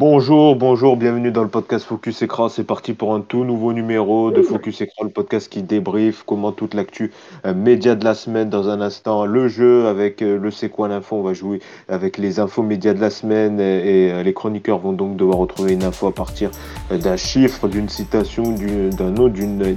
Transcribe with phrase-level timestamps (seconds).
[0.00, 2.48] Bonjour, bonjour, bienvenue dans le podcast Focus Écran.
[2.48, 6.52] C'est parti pour un tout nouveau numéro de Focus Écran, le podcast qui débriefe comment
[6.52, 7.10] toute l'actu
[7.44, 8.48] euh, média de la semaine.
[8.48, 11.16] Dans un instant, le jeu avec euh, le C'est quoi l'info.
[11.16, 14.78] On va jouer avec les infos médias de la semaine et, et, euh, les chroniqueurs
[14.78, 16.50] vont donc devoir retrouver une info à partir
[16.90, 19.76] d'un chiffre, d'une citation, du- d'un nom, d'une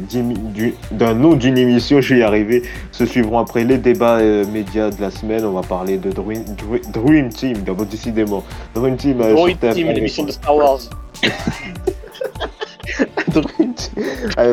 [0.93, 1.99] d'un nom d'une émission.
[1.99, 2.63] Je vais y arriver.
[2.93, 4.19] Se suivront après les débats
[4.53, 5.43] médias de la semaine.
[5.43, 8.41] On va parler de Dream, Dream- Dream Team, d'abord décidément.
[8.73, 9.17] Dream Team,
[9.57, 10.79] TF1 Team, avec- l'émission de Star Wars.
[13.29, 13.72] Dream Team.
[14.37, 14.43] Ah.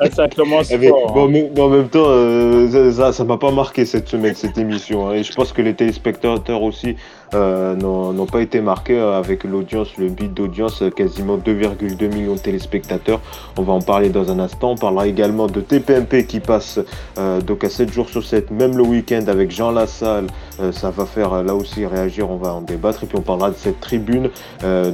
[0.00, 1.12] Ah, ça commence Eh, fort.
[1.12, 4.58] bon, mais- mais en même temps, euh, ça- ça m'a pas marqué cette semaine, cette
[4.58, 5.08] émission.
[5.08, 5.14] hein.
[5.14, 6.96] et je pense que les téléspectateurs aussi
[7.32, 12.38] euh, n'ont pas été marqués euh, avec l'audience, le beat d'audience, quasiment 2,2 millions de
[12.38, 13.20] téléspectateurs.
[13.58, 14.72] On va en parler dans un instant.
[14.72, 16.78] On parlera également de TPMP qui passe
[17.18, 20.26] euh, donc à 7 jours sur 7, même le week-end avec Jean Lassalle.
[20.70, 23.02] Ça va faire là aussi réagir, on va en débattre.
[23.02, 24.30] Et puis on parlera de cette tribune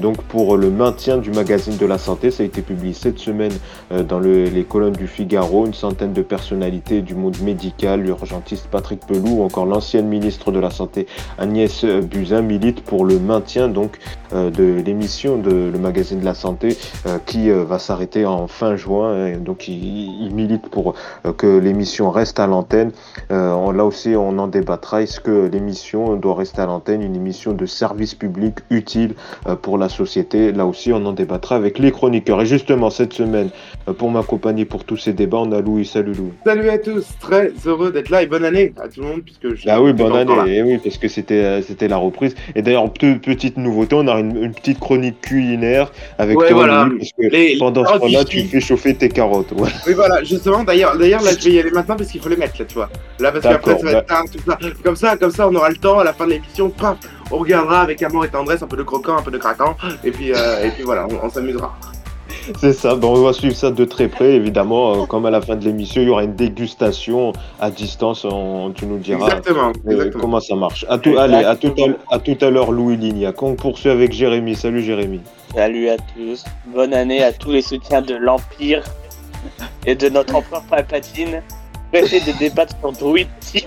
[0.01, 2.31] donc pour le maintien du magazine de la santé.
[2.31, 3.53] Ça a été publié cette semaine
[3.91, 8.69] euh, dans le- les colonnes du Figaro, une centaine de personnalités du monde médical, l'urgentiste
[8.71, 13.67] Patrick Pelou ou encore l'ancienne ministre de la Santé Agnès Buzyn militent pour le maintien
[13.67, 13.99] donc
[14.33, 18.77] euh, de l'émission de le magazine de la santé euh, qui va s'arrêter en fin
[18.77, 19.39] juin.
[19.39, 20.95] Donc il, il milite pour
[21.37, 22.93] que l'émission reste à l'antenne.
[23.31, 25.03] Là aussi on en débattra.
[25.03, 29.15] Est-ce que l'émission doit rester à l'antenne, une émission de service public utile
[29.63, 30.53] pour la société?
[30.53, 32.41] Là aussi on en débattra avec les chroniqueurs.
[32.43, 33.49] Et justement cette semaine
[33.89, 35.87] euh, pour m'accompagner pour tous ces débats, on a Louis.
[35.87, 36.33] Salut Louis.
[36.45, 39.55] Salut à tous, très heureux d'être là et bonne année à tout le monde puisque
[39.55, 40.57] je Ah oui, bonne année.
[40.57, 42.35] Et oui, parce que c'était euh, c'était la reprise.
[42.55, 46.57] Et d'ailleurs, pe- petite nouveauté, on a une, une petite chronique culinaire avec Ouais, toi,
[46.57, 46.85] voilà.
[46.85, 49.53] Louis, parce que Les- pendant ce temps-là, tu fais chauffer tes carottes.
[49.53, 49.71] Ouais.
[49.87, 52.37] Oui voilà, justement d'ailleurs d'ailleurs là je vais y aller maintenant parce qu'il faut les
[52.37, 52.89] mettre là tu vois.
[53.19, 54.59] Là parce qu'après ça va être tard, tout ça.
[54.85, 56.99] Comme ça, comme ça on aura le temps à la fin de l'émission, paf,
[57.31, 60.11] on regardera avec amour et tendresse, un peu de croquant, un peu de craquant, et
[60.11, 61.75] puis euh, et puis voilà, on, on s'amusera.
[62.59, 62.97] C'est ça.
[62.97, 65.03] Donc, on va suivre ça de très près, évidemment.
[65.03, 68.25] euh, comme à la fin de l'émission, il y aura une dégustation à distance.
[68.25, 70.21] on- tu nous diras Exactement, euh, exactement.
[70.23, 70.85] comment ça marche.
[70.89, 71.75] À tout, allez, à tout
[72.11, 73.43] à, à tout à l'heure, Louis Lignac.
[73.43, 74.55] On poursuit avec Jérémy.
[74.55, 75.21] Salut Jérémy.
[75.55, 76.45] Salut à tous.
[76.67, 78.83] Bonne année à tous les soutiens de l'Empire
[79.87, 81.43] et de notre empereur Palpatine.
[81.93, 83.63] Pressé de débattre sur Druid Team.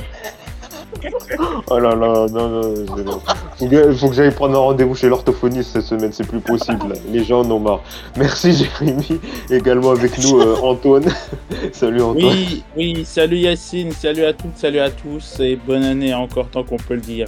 [1.70, 3.20] Oh là là, non, non, bon.
[3.58, 6.90] Faut que, faut que j'aille prendre un rendez-vous chez l'orthophoniste cette semaine, c'est plus possible.
[6.90, 6.96] là.
[7.12, 7.82] Les gens en ont marre.
[8.18, 9.20] Merci Jérémy.
[9.50, 11.06] Également avec nous euh, Antoine.
[11.72, 12.26] Salut Antoine.
[12.26, 16.64] Oui, oui, salut Yacine, salut à toutes, salut à tous, et bonne année encore tant
[16.64, 17.28] qu'on peut le dire.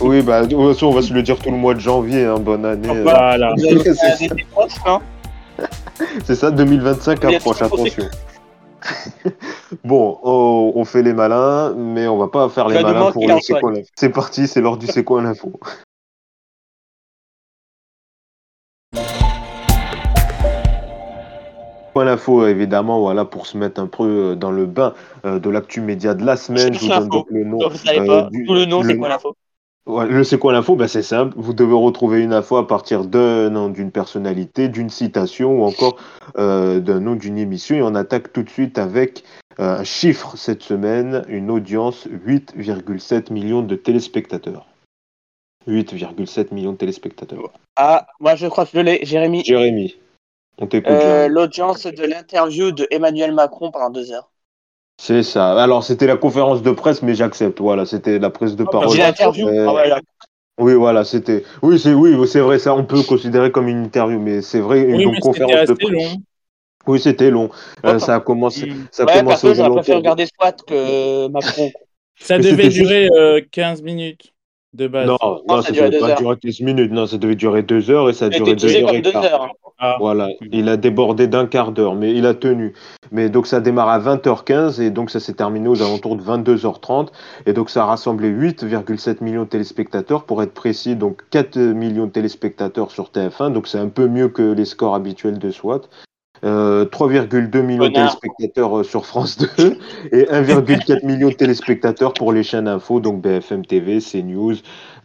[0.00, 2.24] Oui, bah, de toute façon, on va se le dire tout le mois de janvier.
[2.24, 2.38] hein.
[2.40, 2.88] Bonne année.
[2.88, 3.02] euh.
[3.02, 3.52] Voilà.
[3.52, 4.10] Avez C'est ça.
[4.86, 5.00] hein
[6.34, 8.04] ça, 2025 Il y a approche, attention.
[9.84, 13.34] bon, on, on fait les malins, mais on va pas faire les malins pour le
[13.40, 13.72] C'est quoi.
[13.96, 15.52] C'est parti, c'est l'heure du C'est quoi l'info.
[21.92, 24.02] Point l'info, évidemment, voilà, pour se mettre un peu
[24.32, 26.74] euh, dans le bain euh, de l'actu média de la semaine.
[26.74, 27.58] Je vous donne donc le nom.
[27.58, 29.36] Donc, vous savez euh, du- tout le nom, c'est quoi l'info
[29.86, 30.76] Ouais, le c'est quoi l'info?
[30.76, 34.88] Ben, C'est simple, vous devez retrouver une info à partir d'un nom d'une personnalité, d'une
[34.88, 35.98] citation ou encore
[36.38, 37.76] euh, d'un nom d'une émission.
[37.76, 39.24] Et on attaque tout de suite avec
[39.60, 44.66] euh, un chiffre cette semaine, une audience 8,7 millions de téléspectateurs.
[45.68, 47.52] 8,7 millions de téléspectateurs.
[47.76, 49.44] Ah, moi je crois que je l'ai, Jérémy.
[49.44, 49.96] Jérémy,
[50.58, 50.92] on t'écoute.
[50.92, 51.28] Euh.
[51.28, 54.30] L'audience de l'interview de Emmanuel Macron pendant deux heures.
[54.96, 55.60] C'est ça.
[55.60, 57.60] Alors c'était la conférence de presse, mais j'accepte.
[57.60, 58.90] Voilà, c'était la prise de Ah, parole.
[58.96, 59.48] J'ai l'interview.
[59.48, 59.90] Euh, Ah ouais.
[60.60, 61.42] Oui, voilà, c'était.
[61.62, 64.82] Oui, c'est oui, c'est vrai, ça on peut considérer comme une interview, mais c'est vrai
[64.82, 65.90] une Oui, mais conférence de presse.
[65.90, 66.16] long.
[66.86, 67.50] Oui, c'était long.
[67.84, 68.66] Euh, ça a commencé.
[68.66, 68.86] Mm.
[68.92, 71.70] Ça a Ouais, commencé j'aurais préféré regarder SWAT que Macron.
[72.20, 74.32] Ça Mais devait c'était juste- durer euh, 15 minutes
[74.74, 75.06] de base.
[75.06, 75.16] Non,
[75.48, 76.18] non, ça ça devait deux pas heures.
[76.18, 76.92] durer 15 minutes.
[76.92, 78.88] Non, ça devait durer 2 heures et ça a Il duré était 2 tiré heures
[78.88, 79.48] comme et deux heures.
[79.78, 79.96] Ah.
[79.98, 82.74] Voilà, il a débordé d'un quart d'heure, mais il a tenu.
[83.10, 87.08] Mais donc ça démarre à 20h15 et donc ça s'est terminé aux alentours de 22h30
[87.46, 92.06] et donc ça a rassemblé 8,7 millions de téléspectateurs pour être précis, donc 4 millions
[92.06, 95.82] de téléspectateurs sur TF1, donc c'est un peu mieux que les scores habituels de SWAT.
[96.44, 99.78] Euh, 3,2 millions de téléspectateurs euh, sur France 2
[100.12, 104.56] et 1,4 million de téléspectateurs pour les chaînes info, donc BFM TV, CNews,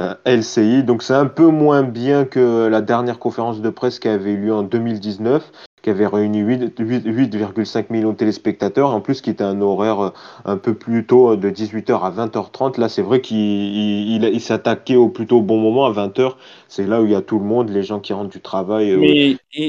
[0.01, 0.83] euh, LCI.
[0.83, 4.37] Donc c'est un peu moins bien que la dernière conférence de presse qui avait eu
[4.37, 5.51] lieu en 2019,
[5.81, 9.99] qui avait réuni 8 8 8,5 millions de téléspectateurs, en plus qui était un horaire
[10.01, 10.09] euh,
[10.43, 12.77] un peu plus tôt euh, de 18h à 20h30.
[12.77, 16.35] Là c'est vrai qu'il il, il- il s'attaquait au plutôt bon moment à 20h.
[16.67, 18.91] C'est là où il y a tout le monde, les gens qui rentrent du travail.
[18.91, 18.97] euh,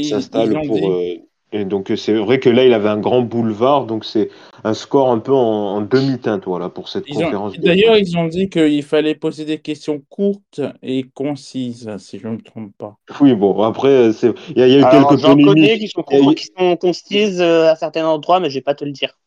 [0.03, 0.77] s'installent pour.
[0.77, 4.05] dit, euh, Et donc euh, c'est vrai que là il avait un grand boulevard, donc
[4.05, 4.31] c'est
[4.63, 7.59] un score un peu en, en demi-teinte voilà pour cette Ils conférence.
[7.59, 12.35] D'ailleurs, ils ont dit qu'il fallait poser des questions courtes et concises, si je ne
[12.35, 12.97] me trompe pas.
[13.21, 15.79] Oui bon après c'est il y a, il y a eu Alors, quelques j'en connais
[15.79, 18.55] qui sont, Il y a eu- qui sont concises euh, à certains endroits, mais je
[18.55, 19.19] vais pas te le dire.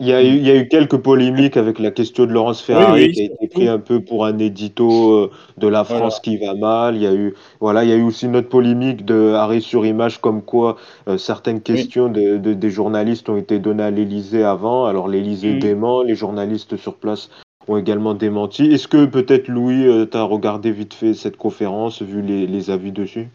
[0.00, 2.62] Il y, a eu, il y a eu quelques polémiques avec la question de Laurence
[2.62, 5.84] Ferrari Oui, oui, qui a été pris un peu pour un édito euh, de la
[5.84, 6.96] France qui va mal.
[6.96, 9.60] Il y a eu voilà, il y a eu aussi une autre polémique de arrêt
[9.60, 10.76] sur image comme quoi
[11.08, 14.86] euh, certaines questions de, de- des journalistes ont été données à l'Élysée avant.
[14.86, 15.60] Alors l'Élysée Mhm.
[15.60, 17.28] dément, les journalistes sur place
[17.68, 18.64] ont également démenti.
[18.72, 22.92] Est-ce que peut-être Louis, tu as regardé vite fait cette conférence, vu les, les avis
[22.92, 23.28] dessus?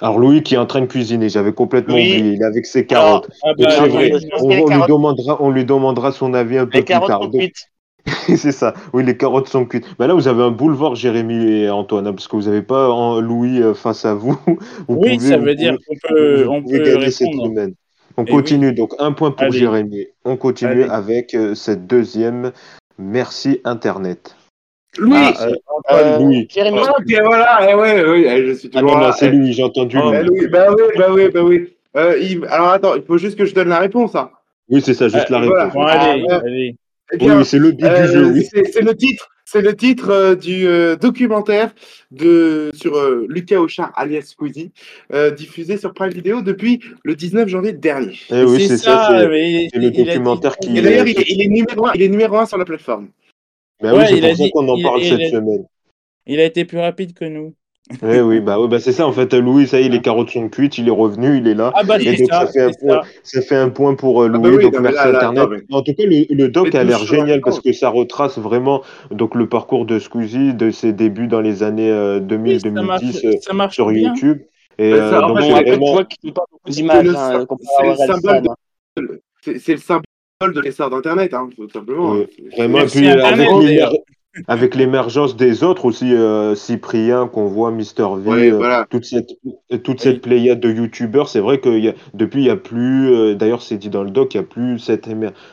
[0.00, 2.12] Alors Louis qui est en train de cuisiner, j'avais complètement Oui.
[2.18, 3.28] oublié, il est avec ses carottes.
[3.42, 6.72] Ah Donc, bah, c'est vrai, on, lui demandera, on lui demandera son avis un peu
[6.78, 7.22] Les plus carottes tard.
[7.22, 7.56] sont cuites.
[8.36, 8.72] c'est ça.
[8.92, 9.84] Oui, les carottes sont cuites.
[9.98, 13.20] Bah là, vous avez un boulevard, Jérémy et Antoine, hein, parce que vous n'avez pas
[13.20, 14.38] Louis euh, face à vous.
[14.46, 14.56] vous
[14.88, 17.68] Oui, pouvez, ça vous veut dire qu'on peut, on peut répondre.
[18.18, 18.72] On Eh continue.
[18.72, 19.58] Donc, un point pour Allez.
[19.58, 20.06] Jérémy.
[20.24, 20.90] On continue Allez.
[20.90, 22.52] avec euh, cette deuxième.
[22.98, 24.36] Merci Internet.
[24.98, 26.48] Louis Ah, euh, Antoine, Euh, Louis.
[26.50, 29.12] Jérémy, Ok, voilà, eh ouais, oui, eh, je suis Ah toujours non, non, là.
[29.12, 29.30] c'est eh.
[29.30, 30.46] Louis, j'ai entendu Oh, Eh, Louis.
[30.48, 31.72] Bah oui, bah oui, bah oui.
[31.96, 34.14] Euh, Yves, alors attends, il faut juste que je donne la réponse.
[34.14, 34.30] Hein.
[34.68, 35.64] Oui, c'est ça, juste Ah, la voilà.
[35.64, 35.74] réponse.
[35.74, 36.76] Bon, allez, Ah, allez.
[37.12, 38.44] Eh bien, Oui, c'est le but euh, du jeu, oui.
[38.72, 41.70] c'est le titre, c'est le titre euh, du euh, documentaire
[42.10, 44.72] de sur euh, Lucas Auchard alias Squeezie,
[45.14, 48.18] euh, diffusé sur Prime Video depuis le 19 janvier dernier.
[48.30, 49.26] Eh oui, c'est ça, c'est
[49.78, 52.36] le dit- documentaire qui- Et d'ailleurs, il, est- il est numéro un, il est numéro
[52.38, 53.06] un sur la plateforme.
[53.82, 55.64] Bah Ouais, oui, c'est pour ça dit- qu'on en il- parle il cette a- semaine.
[56.26, 57.54] Il a été plus rapide que nous.
[58.02, 59.32] Oui, oui, bah, oui, bah c'est ça en fait.
[59.34, 61.70] Louis, ça y est, les carottes sont cuites, il est revenu, il est là.
[61.76, 63.08] Ah bah Et donc ça, ça, fait un point, ça.
[63.22, 65.12] ça fait un point pour euh, Ah Louis, bah oui, donc non, mais merci là,
[65.12, 65.64] là, Internet.
[65.70, 68.82] En tout cas, le, le doc a l'air génial parce que ça retrace vraiment
[69.12, 73.02] donc le parcours de Squeezie, de ses débuts dans les années euh, Oui, ça marche,
[73.04, 74.08] 2000-2010 euh, ça marche sur bien.
[74.08, 74.40] YouTube.
[74.78, 77.10] Et ça, euh, en donc fait, vraiment, vois qu'il n'y a pas beaucoup d'images le
[77.12, 77.94] sy- comparé
[79.56, 80.02] c'est le symbole
[80.42, 82.14] de- l'essor d'Internet, hein, tout simplement.
[82.14, 82.26] Hein.
[82.56, 83.48] Vraiment, puis avec
[84.48, 88.86] avec l'émergence des autres aussi, euh, Cyprien qu'on voit, Mister V, Ouais, euh, voilà.
[88.90, 89.30] toute cette
[89.82, 89.94] toute Oui.
[89.98, 93.34] cette pléiade de youtubeurs, c'est vrai que y a, depuis il y a plus, euh,
[93.34, 95.08] d'ailleurs c'est dit dans le doc, il y a plus cette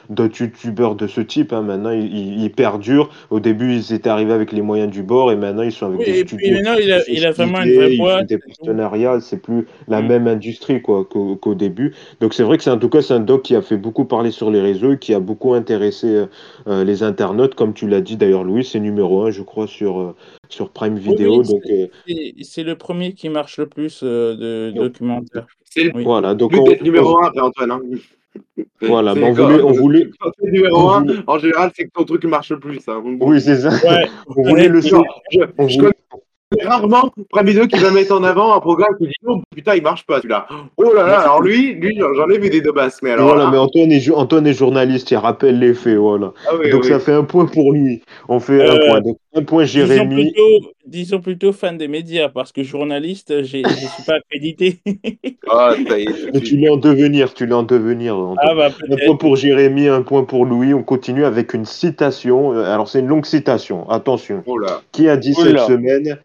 [0.10, 1.54] d'autres youtubeurs de ce type.
[1.54, 1.62] hein.
[1.62, 3.10] maintenant ils, perdurent.
[3.32, 6.00] Au début ils étaient arrivés avec les moyens du bord et maintenant ils sont avec
[6.00, 8.28] Oui, des et puis maintenant, il a, il vraiment une vraie boîte.
[8.28, 10.08] des partenariats, c'est plus la Mm.
[10.08, 11.94] même industrie quoi qu'au début.
[12.22, 14.06] Donc c'est vrai que c'est en tout cas c'est un doc qui a fait beaucoup
[14.06, 16.26] parler sur les réseaux, et qui a beaucoup intéressé euh,
[16.68, 20.00] euh, les internautes, comme tu l'as dit d'ailleurs Louis, c'est numéro un je crois sur
[20.00, 20.16] euh,
[20.50, 21.42] sur Prime Video.
[21.42, 21.88] oui, donc euh,
[22.44, 25.46] c'est- le premier qui marche le plus euh, de Donc, documentaires.
[25.64, 26.04] C'est le Oui.
[26.04, 27.72] voilà, donc on, numéro on- un, après Antoine.
[27.72, 27.82] Hein.
[28.82, 31.86] Voilà, bah, on voulait- on voulait- Quand t'es numéro on un, voulait- en général, c'est
[31.86, 32.80] que ton truc marche le plus.
[32.88, 33.04] Hein.
[33.22, 33.70] Oui c'est ça.
[33.70, 34.06] Ouais.
[34.36, 35.92] On voulait le Non, je, on je voulait-
[36.56, 39.76] connais rarement Prime Video qui va mettre en avant un programme qui dit oh putain
[39.76, 40.48] il marche pas celui-là.
[40.78, 43.44] Oh là là, alors lui, lui j'en ai vu des deux basses, mais alors voilà,
[43.46, 46.34] là, mais Antoine est, jo- Antoine est journaliste, il rappelle les faits, voilà.
[46.48, 46.90] ah oui, Donc oui.
[46.90, 48.02] ça fait un point pour lui.
[48.30, 49.02] On fait un Euh, point.
[49.02, 50.16] Donc un point Disons Jérémy.
[50.32, 54.78] plutôt, disons plutôt fan des médias, parce que journaliste, j'ai- je ne suis pas accrédité.
[55.50, 58.16] Ah, ça y est, tout de Mais tu l'es en devenir, tu l'es en devenir.
[58.18, 58.38] Antoine.
[58.42, 60.74] ah bah Un point pour Jérémy, un point pour Louis.
[60.74, 62.54] On continue avec une citation.
[62.54, 63.88] Euh, Alors c'est une longue citation.
[63.90, 64.42] Attention.
[64.46, 64.82] Oh là.
[64.92, 65.60] Qui a dit Oula.
[65.60, 66.18] cette semaine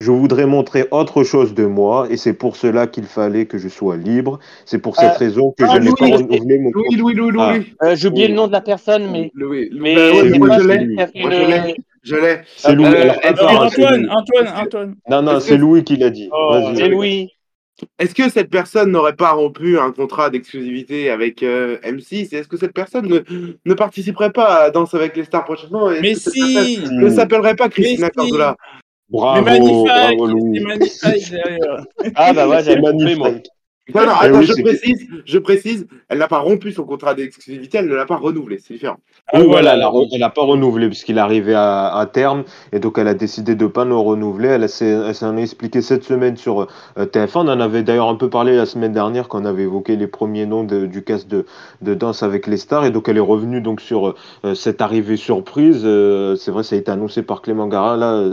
[0.00, 3.68] Je voudrais montrer autre chose de moi et c'est pour cela qu'il fallait que je
[3.68, 4.38] sois libre.
[4.66, 7.36] C'est pour cette Euh, raison que ah, je n'ai pas renouvelé mon Louis, Louis, Louis,
[7.40, 7.52] Ah.
[7.56, 7.74] Louis.
[7.82, 8.30] Euh, J'ai oublié Oui.
[8.32, 9.30] le nom de la personne, mais.
[9.34, 9.70] Louis.
[9.72, 10.96] Mais mais lui, moi je l'ai.
[11.14, 11.74] je l'ai.
[12.02, 12.36] Je l'ai.
[12.58, 12.84] C'est Louis.
[12.86, 14.10] Euh, Antoine.
[14.10, 14.94] Antoine, Antoine.
[15.08, 16.28] Non, non, c'est Louis qui l'a dit.
[16.30, 16.60] Oh.
[16.74, 17.30] C'est Louis.
[17.98, 22.48] Est-ce que cette personne n'aurait pas rompu un contrat d'exclusivité avec euh, M6 Et Est-ce
[22.48, 23.20] que cette personne ne,
[23.66, 25.90] ne participerait pas à Danse avec les stars prochainement?
[26.02, 28.30] Mais si personne Ne s'appellerait pas Christina Mais si.
[28.30, 28.56] Cordula?
[29.08, 30.60] Bravo, bravo Louis.
[30.60, 31.34] magnifique.
[32.14, 33.30] Ah bah ouais, j'avais compris, moi.
[33.94, 37.14] Non, non, Eh attends, oui, je précise, je précise, elle n'a pas rompu son contrat
[37.14, 38.96] d'exclusivité, elle ne l'a pas renouvelé, c'est différent.
[39.32, 39.74] Ah, Oui, voilà,
[40.12, 43.64] elle n'a pas renouvelé puisqu'il arrivait à, à terme et donc elle a décidé de
[43.64, 44.48] ne pas nous renouveler.
[44.48, 47.30] Elle s'est elle s'en a expliqué cette semaine sur euh, TF1.
[47.36, 50.06] On en avait d'ailleurs un peu parlé la semaine dernière quand on avait évoqué les
[50.08, 51.46] premiers noms de- du cast de,
[51.82, 54.14] de Danse avec les stars et donc elle est revenue donc sur
[54.44, 55.82] euh, cette arrivée surprise.
[55.84, 57.96] Euh, c'est vrai, ça a été annoncé par Clément Garin.
[57.96, 58.24] Là,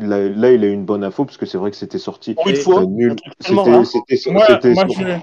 [0.00, 2.34] là, là, il a eu une bonne info parce que c'est vrai que c'était sorti
[2.34, 2.84] Pour une fois.
[2.86, 3.14] nul.
[3.40, 5.16] C'était je,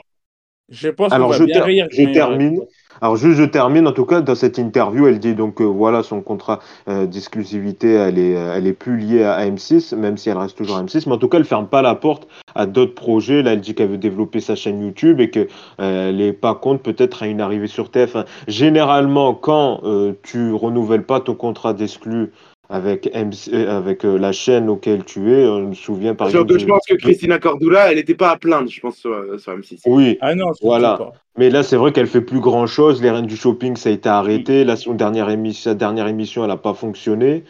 [0.70, 1.88] je pense alors je, bien ter- rire.
[1.92, 2.62] je mais, euh, termine.
[3.02, 6.04] Alors juste je termine en tout cas dans cette interview, elle dit donc que voilà
[6.04, 6.60] son contrat
[6.90, 10.58] euh, d'exclusivité, elle est euh, elle est plus liée à M6, même si elle reste
[10.58, 13.42] toujours à M6, mais en tout cas elle ferme pas la porte à d'autres projets.
[13.42, 15.48] Là elle dit qu'elle veut développer sa chaîne YouTube et que
[15.80, 18.26] euh, elle est pas contre peut-être à une arrivée sur TF1.
[18.48, 22.32] Généralement quand euh, tu renouvelles pas ton contrat d'exclus
[22.70, 25.46] avec, MC, euh, avec euh, la chaîne auquel tu es.
[25.48, 26.62] On me souvient par Surtout, exemple.
[26.62, 29.54] je pense que Christina Cordula, elle n'était pas à plaindre, je pense, sur, euh, sur
[29.54, 29.82] M6.
[29.88, 30.96] Oui, Ah non, Voilà.
[30.98, 31.14] pas.
[31.38, 33.02] mais là c'est vrai qu'elle fait plus grand chose.
[33.02, 34.64] Les Reines du Shopping, ça a été arrêté.
[34.64, 37.44] Là, son dernière émission, sa dernière émission, elle n'a pas fonctionné.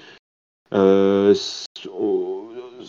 [0.74, 1.66] Euh, c-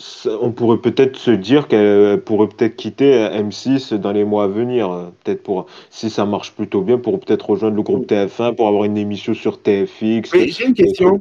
[0.01, 4.45] on ça- on pourrait peut-être se dire qu'elle pourrait peut-être quitter M6 dans les mois
[4.45, 4.91] à venir.
[4.91, 8.69] euh, Peut-être pour, si ça marche plutôt bien, pour peut-être rejoindre le groupe TF1 pour
[8.69, 10.33] avoir une émission sur TFX.
[10.35, 11.19] Mais j'ai une question.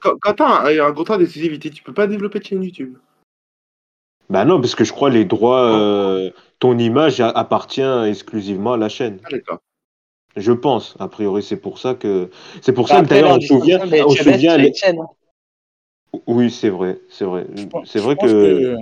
[0.00, 2.96] Quand, quand tu as un, contrat d'exclusivité, tu peux pas développer de chaîne YouTube?
[4.28, 8.88] Bah non, parce que je crois les droits, euh, ton image appartient exclusivement à la
[8.88, 9.18] chaîne.
[9.24, 9.58] Ah, d'accord.
[10.36, 10.94] Je pense.
[11.00, 12.30] A priori, c'est pour ça que.
[12.62, 13.80] C'est pour Bah, ça que d'ailleurs, leur on se souvient.
[13.82, 15.06] On souvient c'est les- une chaîne, hein.
[16.26, 17.46] Oui, c'est vrai, c'est vrai.
[17.84, 18.76] C'est vrai que.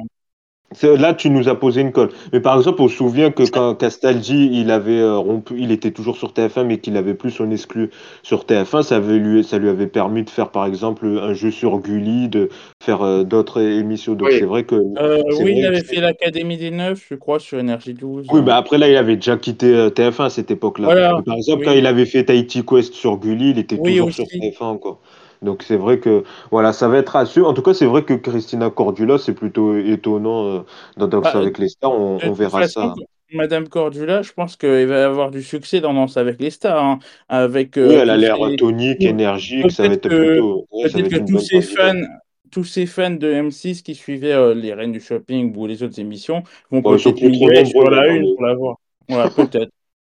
[0.83, 2.11] Là, tu nous as posé une colle.
[2.31, 5.93] Mais par exemple, on se souvient que quand Castaldi, il avait euh, rompu, il était
[5.93, 7.89] toujours sur TF1, mais qu'il avait plus son exclu
[8.23, 11.51] sur TF1, ça, avait lui, ça lui avait permis de faire, par exemple, un jeu
[11.51, 12.51] sur Gulli, de
[12.83, 14.13] faire euh, d'autres émissions.
[14.13, 14.37] Donc, Oui.
[14.39, 14.75] c'est vrai que.
[14.75, 18.27] Euh, oui, vrai il avait que- fait l'Académie des Neufs, je crois, sur Énergie 12.
[18.31, 20.85] Oui, mais après, là, il avait déjà quitté euh, TF1 à cette époque-là.
[20.85, 21.65] Voilà, Par exemple, oui.
[21.65, 24.17] quand il avait fait Tahiti Quest sur Gulli, il était Oui, toujours aussi.
[24.17, 25.01] sur TF1 encore.
[25.43, 27.25] Donc, c'est vrai que, voilà, ça va être à.
[27.45, 30.61] En tout cas, c'est vrai que Christina Cordula, c'est plutôt étonnant euh,
[30.97, 31.93] dans Danse Bah, avec les stars.
[31.93, 32.95] On, verra façon, ça.
[33.33, 36.83] Madame Cordula, je pense qu'il va avoir du succès dans Danse avec les stars.
[36.83, 39.07] hein, avec, Oui, euh, elle a l'air tonique, Oui.
[39.07, 39.71] énergique.
[39.71, 40.67] Ça va Peut-être être que- plutôt.
[40.73, 42.03] ouais, Peut-être être que tous fans,
[42.51, 46.01] tous ces fans de M6 qui suivaient euh, les Reines du Shopping ou les autres
[46.01, 48.77] émissions vont sont peut-être sur la une pour la voir.
[49.09, 49.71] Voilà, peut-être.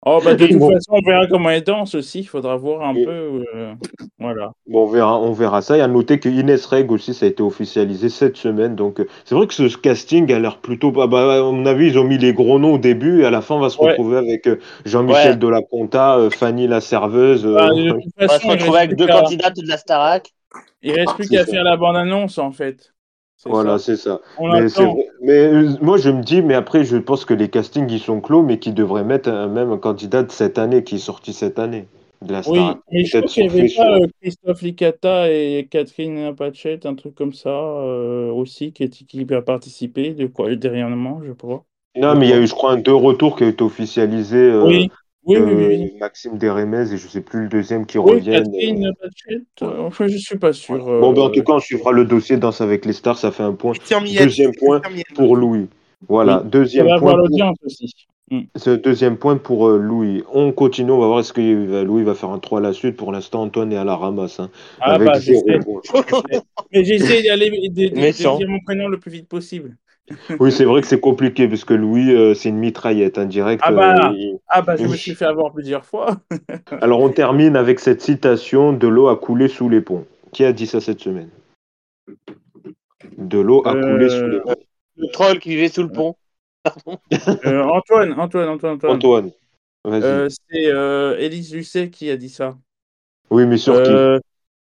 [0.07, 0.71] Oh, bah, de toute Bon.
[0.73, 2.21] façon, on verra comment elle danse aussi.
[2.21, 3.43] Il faudra voir un peu.
[3.55, 3.75] euh,
[4.19, 4.53] voilà.
[4.67, 5.77] Bon, on verra, on verra ça.
[5.77, 8.77] Et à noter que Inès Reg aussi, ça a été officialisé cette semaine.
[8.77, 10.91] Donc, euh, c'est vrai que ce casting a l'air plutôt.
[10.91, 13.31] Bah, bah, à mon avis, ils ont mis les gros noms au début et à
[13.31, 13.91] la fin, on va se Ouais.
[13.91, 15.37] retrouver avec euh, Jean-Michel Ouais.
[15.37, 17.45] Delaconta, euh, Fanny la serveuse.
[17.45, 20.33] euh, Bah, de toute On va se il retrouver avec deux candidates de la Starac.
[20.83, 22.93] il reste plus C'est qu'à faire la bande-annonce, en fait.
[23.47, 24.21] Voilà, c'est ça.
[25.23, 28.21] Mais, euh, moi, je me dis, mais après, je pense que les castings, ils sont
[28.21, 31.33] clos, mais qu'ils devraient mettre un, même un candidat de cette année, qui est sorti
[31.33, 31.87] cette année,
[32.23, 36.35] de la Oui, mais je qu'il n'y avait sur- pas euh, Christophe Licata et Catherine
[36.35, 41.23] Pachette, un truc comme ça euh, aussi, qui, est- qui a participé de quoi, dernièrement,
[41.25, 41.65] je crois.
[41.97, 44.37] Non, mais il y a eu, je crois, un deux retours qui a été officialisé.
[44.37, 44.91] euh, oui,
[45.25, 45.93] oui, de oui, oui, oui.
[46.01, 48.45] Maxime Desremez et je sais plus le deuxième qui Oui, reviennent.
[48.45, 48.93] Catherine
[49.63, 50.89] euh, enfin, je suis pas sûr.
[50.89, 53.19] euh, Bon, ben, en euh, tout cas, on suivra le dossier Danse avec les stars.
[53.19, 53.73] Ça fait un point.
[54.19, 54.81] Deuxième point
[55.15, 55.69] pour Louis.
[56.09, 57.11] Voilà, deuxième va point.
[57.11, 57.95] Pour, l'audience aussi.
[58.57, 60.23] ce deuxième point pour euh, Louis.
[60.33, 62.73] On continue, on va voir est-ce que euh, Louis va faire un 3 à la
[62.73, 62.97] suite.
[62.97, 64.41] Pour l'instant, Antoine est à la ramasse.
[64.41, 64.51] hein,
[64.81, 65.59] Ah avec bah, zéro j'essaie.
[65.59, 65.83] point.
[66.73, 69.77] Mais j'essaie d'aller de, de- dire mon prénom le plus vite possible.
[70.41, 73.63] Oui, c'est vrai que c'est compliqué parce que Louis, euh, c'est une mitraillette indirect.
[73.65, 74.13] Ah bah.
[74.15, 76.17] il- Ah bah, je me suis fait avoir plusieurs fois.
[76.83, 80.07] Alors, on termine avec cette citation De l'eau a coulé sous les ponts.
[80.33, 81.31] Qui a dit ça cette semaine?
[83.19, 84.55] De l'eau a coulé sous les Euh, ponts.
[84.97, 86.15] Le troll qui vivait sous le pont.
[87.47, 88.93] Euh, Antoine, Antoine, Antoine, Antoine.
[88.97, 89.31] Antoine,
[89.85, 90.03] vas-y.
[90.05, 92.57] Euh, c'est euh, Élise Lucet qui a dit ça.
[93.31, 93.91] oui, mais sur qui?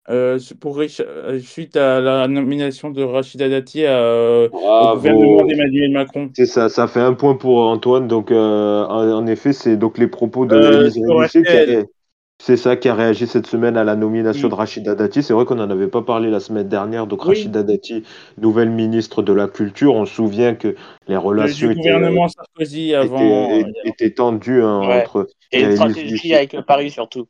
[0.09, 1.03] Euh, euh, pour, Rich-
[1.41, 6.29] suite à la nomination de Rachida Dati euh, au gouvernement d'Emmanuel Macron.
[6.35, 8.07] C'est ça, ça fait un point pour Antoine.
[8.07, 11.85] Donc, euh, en, en effet, c'est donc les propos de Euh, ré-
[12.41, 15.21] c'est ça qui a réagi cette semaine à la nomination de Rachida Dati.
[15.21, 17.05] C'est vrai qu'on n'en avait pas parlé la semaine dernière.
[17.05, 17.35] Donc, Oui.
[17.35, 18.03] Rachida Dati,
[18.37, 19.93] nouvelle ministre de la Culture.
[19.93, 20.75] On se souvient que
[21.07, 23.49] les relations du étaient, gouvernement Sarkozy avant.
[23.59, 25.01] étaient, étaient tendues hein, Ouais.
[25.01, 27.27] entre Et une stratégie avec le Paris surtout.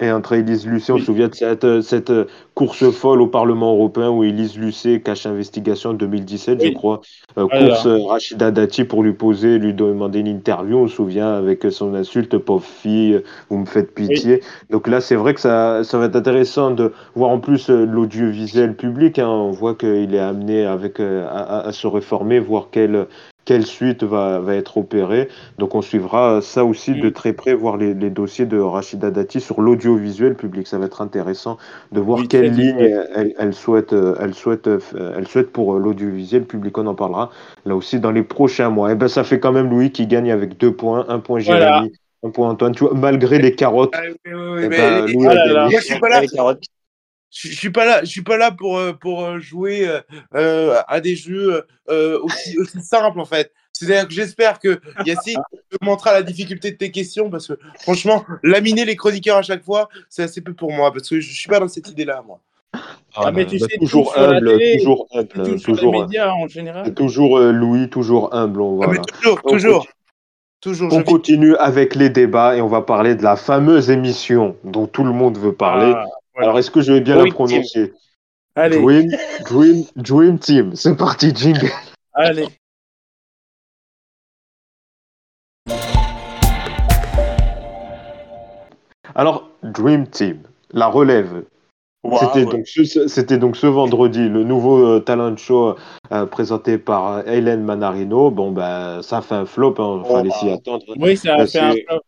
[0.00, 1.00] Et entre Élise Lucet, on Oui.
[1.00, 5.00] se souvient de cette, euh, cette euh, course folle au Parlement européen où Élise Lucet
[5.00, 7.00] cache investigation en 2017, je crois.
[7.36, 10.78] Euh, course euh, Rachida Dati pour lui poser, lui demander une interview.
[10.78, 14.40] On se souvient avec son insulte, pauvre fille, vous me faites pitié.
[14.70, 18.76] Donc là, c'est vrai que ça, ça va être intéressant de voir en plus l'audiovisuel
[18.76, 19.18] public.
[19.18, 19.28] hein.
[19.28, 23.06] On voit qu'il est amené avec, à, à- à se réformer, voir quelle,
[23.48, 25.28] quelle suite va, va être opérée.
[25.56, 27.12] Donc on suivra ça aussi de Mm.
[27.12, 30.66] très près, voir les, les dossiers de Rachida Dati sur l'audiovisuel public.
[30.66, 31.56] Ça va être intéressant
[31.92, 32.78] de voir Oui, quelle ligne
[33.14, 36.76] elle, elle souhaite, euh, elle, souhaite, euh, euh, elle souhaite pour l'audiovisuel public.
[36.76, 37.30] On en parlera
[37.64, 38.92] là aussi dans les prochains mois.
[38.92, 41.64] Et ben ça fait quand même Louis qui gagne avec deux points, un point Jérémy,
[41.64, 41.82] Voilà.
[42.24, 42.74] un point Antoine.
[42.74, 45.34] Tu vois, malgré les carottes, Ah, oui, oui, oui, eh mais- ben, Louis Ah a
[45.34, 45.52] là là.
[45.54, 45.70] gagné.
[45.70, 46.20] Moi, je suis pas là.
[47.30, 49.86] Je suis pas là, je suis pas là pour euh, pour euh, jouer
[50.34, 53.52] euh, à des jeux euh, aussi aussi simples en fait.
[53.72, 55.38] C'est-à-dire que j'espère que Yacine
[55.80, 59.88] augmentera la difficulté de tes questions parce que franchement, laminer les chroniqueurs à chaque fois,
[60.08, 62.40] c'est assez peu pour moi parce que je suis pas dans cette idée-là moi.
[63.14, 66.92] Ah, mais tu Bah, sais, toujours humble, télé, toujours humble, toujours, médias en général.
[66.94, 68.60] toujours euh, Louis, toujours humble.
[68.60, 69.92] On, Ah, toujours, On toujours, continue.
[70.60, 70.92] toujours.
[70.92, 75.04] On continue avec les débats et on va parler de la fameuse émission dont tout
[75.04, 75.94] le monde veut parler.
[76.38, 77.92] Alors, est-ce que je vais bien la prononcer
[78.54, 79.10] Allez, Dream,
[79.48, 80.74] Dream, Dream Team.
[80.76, 81.68] C'est parti, jingle.
[82.14, 82.46] allez.
[89.14, 90.38] Alors, Dream Team,
[90.72, 91.44] la relève.
[92.20, 95.74] C'était donc, ce- c'était donc ce vendredi, le nouveau euh, talent show
[96.12, 98.30] euh, présenté par euh, Hélène Manarino.
[98.30, 100.54] Bon, ben, ça fait un flop, hein, Oh, fallait s'y bah.
[100.54, 100.84] attendre.
[100.96, 102.00] Oui, ça a Bah, fait un flop.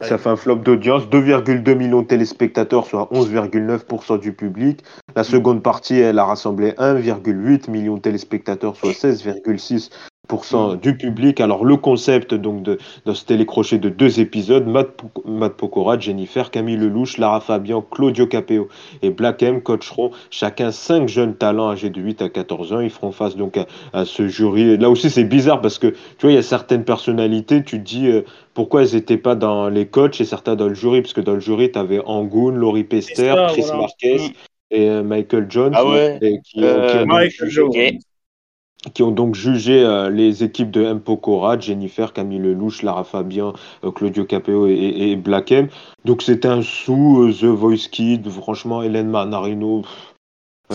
[0.00, 4.82] Ça fait un flop d'audience, 2,2 millions de téléspectateurs, soit 11,9% du public.
[5.14, 11.40] La seconde partie, elle a rassemblé 1,8 million de téléspectateurs, soit 16,6% du public.
[11.42, 16.50] Alors le concept donc de, de ce télécrochet de deux épisodes, Matt, Matt Pokora, Jennifer,
[16.50, 18.68] Camille Lelouch, Lara Fabian, Claudio Capeo
[19.02, 22.80] et Black M coacheront chacun cinq jeunes talents âgés de 8 à 14 ans.
[22.80, 24.78] Ils feront face donc à, à ce jury.
[24.78, 27.84] Là aussi c'est bizarre parce que tu vois, il y a certaines personnalités, tu te
[27.84, 28.08] dis...
[28.08, 28.22] euh,
[28.60, 31.32] pourquoi elles n'étaient pas dans les coachs et certains dans le jury Parce que dans
[31.32, 33.78] le jury, tu avais Angoon, Laurie Pester, ça, Chris voilà.
[33.80, 34.32] Marquez Mm.
[34.72, 35.72] et euh, Michael Jones.
[35.74, 37.68] Ah ouais et qui, ont- Euh, qui ont donc Michael jugé, Jones.
[37.70, 38.92] Ok.
[38.94, 41.00] qui ont donc jugé euh, les équipes de M.
[41.00, 43.52] Pokora, Jennifer, Camille Lelouch, Lara Fabian,
[43.84, 45.68] euh, Claudio Capeo et, et- et Black M.
[46.04, 49.80] Donc c'était un sous euh, The Voice Kid, franchement, Hélène Manarino.
[49.82, 50.09] pff,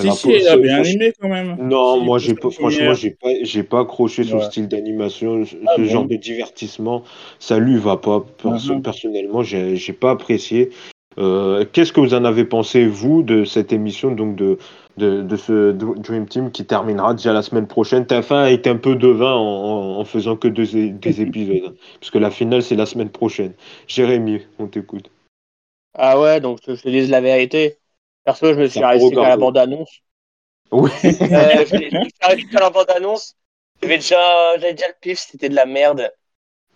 [0.01, 1.55] Si, a si, pas- elle a ce- bien franch- animé quand même.
[1.59, 4.43] non, Si, moi parce j'ai que pas, franchement, j'ai pas, j'ai pas accroché son Ouais.
[4.45, 7.03] style d'animation, ce Ah ce bon genre de divertissement,
[7.39, 8.19] ça lui va pas.
[8.41, 8.81] Perso- Mhm.
[8.81, 10.69] Personnellement, j'ai, j'ai pas apprécié.
[11.17, 14.57] Euh, qu'est-ce que vous en avez pensé vous de cette émission donc de
[14.97, 18.03] de, de ce Dr- Dream Team qui terminera déjà la semaine prochaine?
[18.05, 21.73] TF1 a été un peu devin en, en, en faisant que deux, des épisodes, hein,
[22.01, 23.53] puisque la finale c'est la semaine prochaine.
[23.87, 25.09] Jérémy, on t'écoute.
[25.97, 27.77] Ah ouais, donc je te dise la vérité.
[28.25, 29.99] Perso, je me suis pas arrêté qu'à la bande-annonce.
[30.71, 30.89] Oui.
[31.03, 33.35] Euh, je me suis arrêté qu'à la bande-annonce.
[33.81, 34.17] J'avais déjà,
[34.59, 36.11] j'avais déjà le pif, c'était de la merde.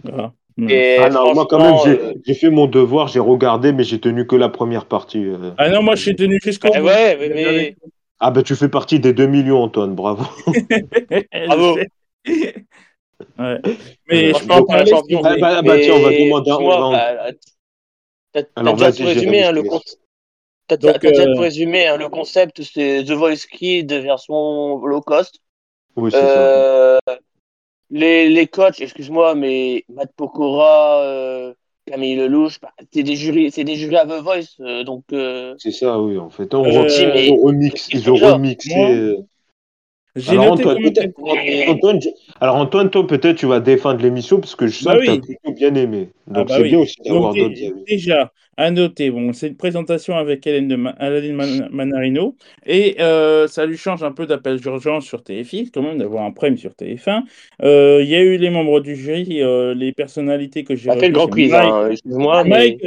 [0.07, 0.31] Ah.
[0.67, 3.83] Et Ah non, moi quand même j'ai, euh, j'ai fait mon devoir, j'ai regardé, mais
[3.83, 5.25] j'ai tenu que la première partie.
[5.25, 5.51] euh.
[5.57, 6.85] Ah non, moi je suis tenu jusqu'au eh bout.
[6.85, 7.75] ouais, mais, mais-
[8.19, 10.25] Ah bah tu fais partie des 2 millions Antoine, bravo.
[11.47, 11.77] Bravo.
[13.37, 13.61] Ouais.
[14.07, 14.89] Mais Euh, je donc, parler.
[14.91, 15.21] champion.
[15.21, 15.41] vous voulez.
[15.41, 17.31] Ah bah, bah, tiens, on va demander un- dis-moi, on va bah,
[18.33, 19.67] T'as tout résumé, hein, le te
[20.77, 25.39] t'as déjà euh, résumé, hein, le concept, c'est The Voice Kid version low cost.
[25.95, 26.25] Oui, c'est ça.
[26.27, 26.97] Euh,
[27.89, 31.53] les, les coachs, excuse-moi, mais Matt Pokora, euh,
[31.85, 35.03] Camille Lelouch, bah, c'est des jurys, c'est des jurys à The Voice, donc
[35.57, 36.53] C'est ça, oui, en fait.
[36.53, 36.63] On.
[36.65, 39.17] Ils ont remixé.
[40.27, 40.77] Alors, Antoine,
[41.67, 42.09] Antoine, je-
[42.41, 45.09] alors Antoine, toi peut-être tu vas défendre l'émission parce que je sens Bah que tu
[45.11, 45.21] as oui.
[45.21, 46.09] plutôt bien aimé.
[46.27, 46.69] Donc bah c'est oui.
[46.69, 47.55] bien aussi d'avoir d'autres
[47.87, 53.47] déjà, à noter, bon, c'est une présentation avec Hélène, de Ma- Man- Manarino et euh,
[53.47, 56.75] ça lui change un peu d'appel d'urgence sur TF1, quand même, d'avoir un prime sur
[56.75, 57.23] TF1.
[57.63, 61.11] Euh, Il y a eu les membres du jury, euh, les personnalités que j'ai retenues,
[61.13, 62.77] grand quiz, Mike- hein, excuse-moi, mais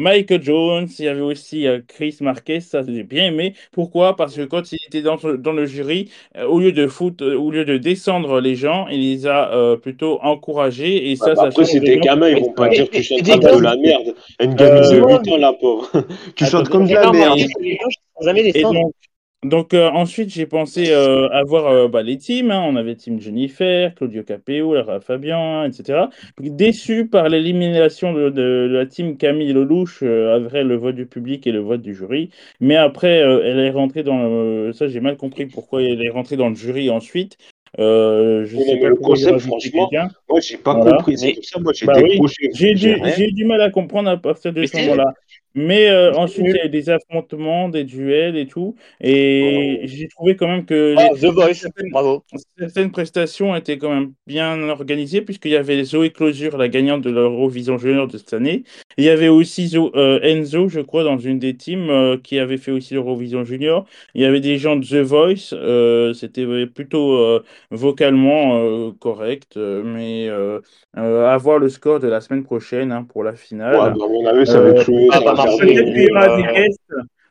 [0.00, 3.54] Michael, Jones, il y avait aussi euh, Chris Marquez, ça j'ai bien aimé.
[3.70, 4.16] Pourquoi?
[4.16, 7.36] Parce que quand il était dans, dans le jury, euh, au lieu de foot, euh,
[7.36, 11.34] au lieu de descendre les gens, il les a euh, plutôt encouragés et ça, Ouais,
[11.34, 12.00] bah ça après, gens.
[12.00, 14.14] gamins, ils vont pas Mais- dire que tu chantes mais comme de la merde.
[14.40, 15.90] Une gamine Euh, de 8 ans, la pauvre.
[16.34, 17.38] tu Attends, chantes comme de la merde.
[17.38, 18.80] Et descendre.
[18.80, 18.92] donc,
[19.42, 22.50] donc euh, ensuite, j'ai pensé euh, avoir euh, bah, les teams.
[22.50, 22.62] hein.
[22.66, 26.08] On avait Team Jennifer, Claudio Capeo, Lara Fabian, etc.
[26.38, 31.46] Déçu par l'élimination de, de la team Camille Lelouch, euh, après le vote du public
[31.46, 32.30] et le vote du jury.
[32.60, 34.72] Mais après, euh, elle est rentrée dans le...
[34.74, 37.38] Ça, j'ai mal compris pourquoi elle est rentrée dans le jury ensuite.
[37.78, 40.08] Euh, je Oui, sais mais pas le concept, franchement, quelqu'un.
[40.28, 40.96] Moi, j'ai pas Voilà.
[40.96, 41.16] compris.
[41.22, 42.20] Mais- ça, moi, j'ai Bah oui.
[42.52, 45.14] J'ai du, mal à comprendre à partir de Mais ce moment-là.
[45.54, 48.76] Mais euh, ensuite, il y a eu des affrontements, des duels et tout.
[49.00, 52.22] Et j'ai trouvé quand même que Ah, les- The Voice, certaines, bravo.
[52.58, 57.10] certaines prestations étaient quand même bien organisées, puisqu'il y avait Zoé Closure, la gagnante de
[57.10, 58.62] l'Eurovision Junior de cette année.
[58.96, 62.38] Il y avait aussi Zo- euh, Enzo, je crois, dans une des teams euh, qui
[62.38, 63.86] avait fait aussi l'Eurovision Junior.
[64.14, 65.54] Il y avait des gens de The Voice.
[66.14, 69.56] C'était plutôt vocalement correct.
[69.56, 70.28] mais
[70.94, 73.74] à voir le score de la semaine prochaine hein, pour la finale.
[73.74, 74.90] Ouais, bah, à mon avis, ça va être
[75.44, 76.80] Peut-être qu'il y aura des guests,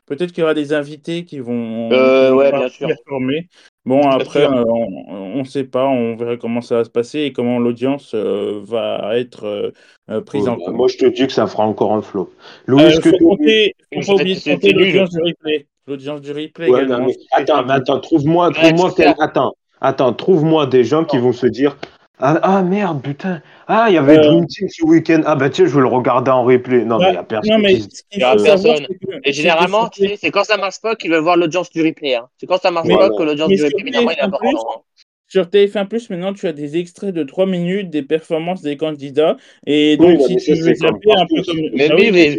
[0.06, 2.88] peut-être qu'il y aura des invités qui vont, Euh, ouais, pas bien sûr.
[2.88, 3.48] performer.
[3.86, 7.32] Bon, après, euh, on ne sait pas, on verra comment ça va se passer et
[7.32, 9.72] comment l'audience euh, va être
[10.10, 10.74] euh, prise Ouais, en bah, compte.
[10.74, 12.30] moi, je te dis que ça fera encore un flop.
[12.66, 15.66] Louis, Euh, que compter, faut Mais pas oublier de compter l'audience du replay.
[15.86, 17.06] L'audience du replay Ouais, non, également.
[17.06, 21.76] mais attends, mais attends, trouve-moi, trouve-moi attends, attends, trouve-moi des gens qui vont se dire
[22.20, 24.22] ah, ah, merde, putain, ah il y avait Euh.
[24.22, 26.84] Dream Team ce week-end, ah bah tiens, je vais le regarder en replay.
[26.84, 28.86] Non, mais il y a personne Non, mais qui Il y savoir, personne.
[29.24, 31.82] Et généralement, sur tu sais, c'est quand ça marche pas qu'ils veulent voir l'audience du
[31.82, 32.14] replay.
[32.14, 32.28] Hein.
[32.38, 34.84] C'est quand ça marche pas que l'audience du sur replay, évidemment, il est TF1+, important.
[35.28, 39.36] Sur TF1+, maintenant, tu as des extraits de 3 minutes des performances des candidats.
[39.66, 41.60] Et donc, Oui, si tu veux zapper un peu comme...
[41.74, 42.38] Mais Bah oui, mais-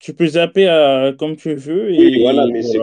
[0.00, 1.92] tu peux zapper à, comme tu veux.
[1.92, 2.80] Et, Oui, voilà, mais c'est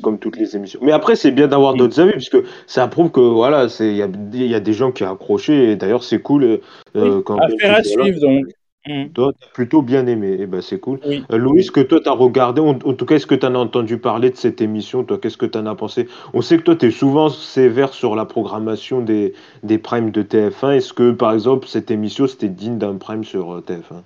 [0.00, 0.80] comme, toutes les émissions.
[0.82, 4.08] Mais après, c'est bien d'avoir d'autres avis, puisque ça prouve que voilà, il y a,
[4.34, 6.44] il y a des gens qui ont accroché, et d'ailleurs, c'est cool.
[6.44, 6.58] euh,
[6.96, 8.46] Oui, quand affaire à tu- suivre, donc.
[8.84, 9.10] Mm.
[9.14, 10.98] Toi, t'as plutôt bien aimé, et ben c'est cool.
[11.06, 11.22] Oui.
[11.30, 13.96] Euh, Louis, que toi, t'as regardé, en, en tout cas, est-ce que t'en as entendu
[13.98, 16.08] parler de cette émission, toi, qu'est-ce que t'en as pensé?
[16.34, 20.72] On sait que toi, t'es souvent sévère sur la programmation des, des primes de TF1.
[20.72, 24.02] Est-ce que, par exemple, cette émission, c'était digne d'un prime sur euh, TF1?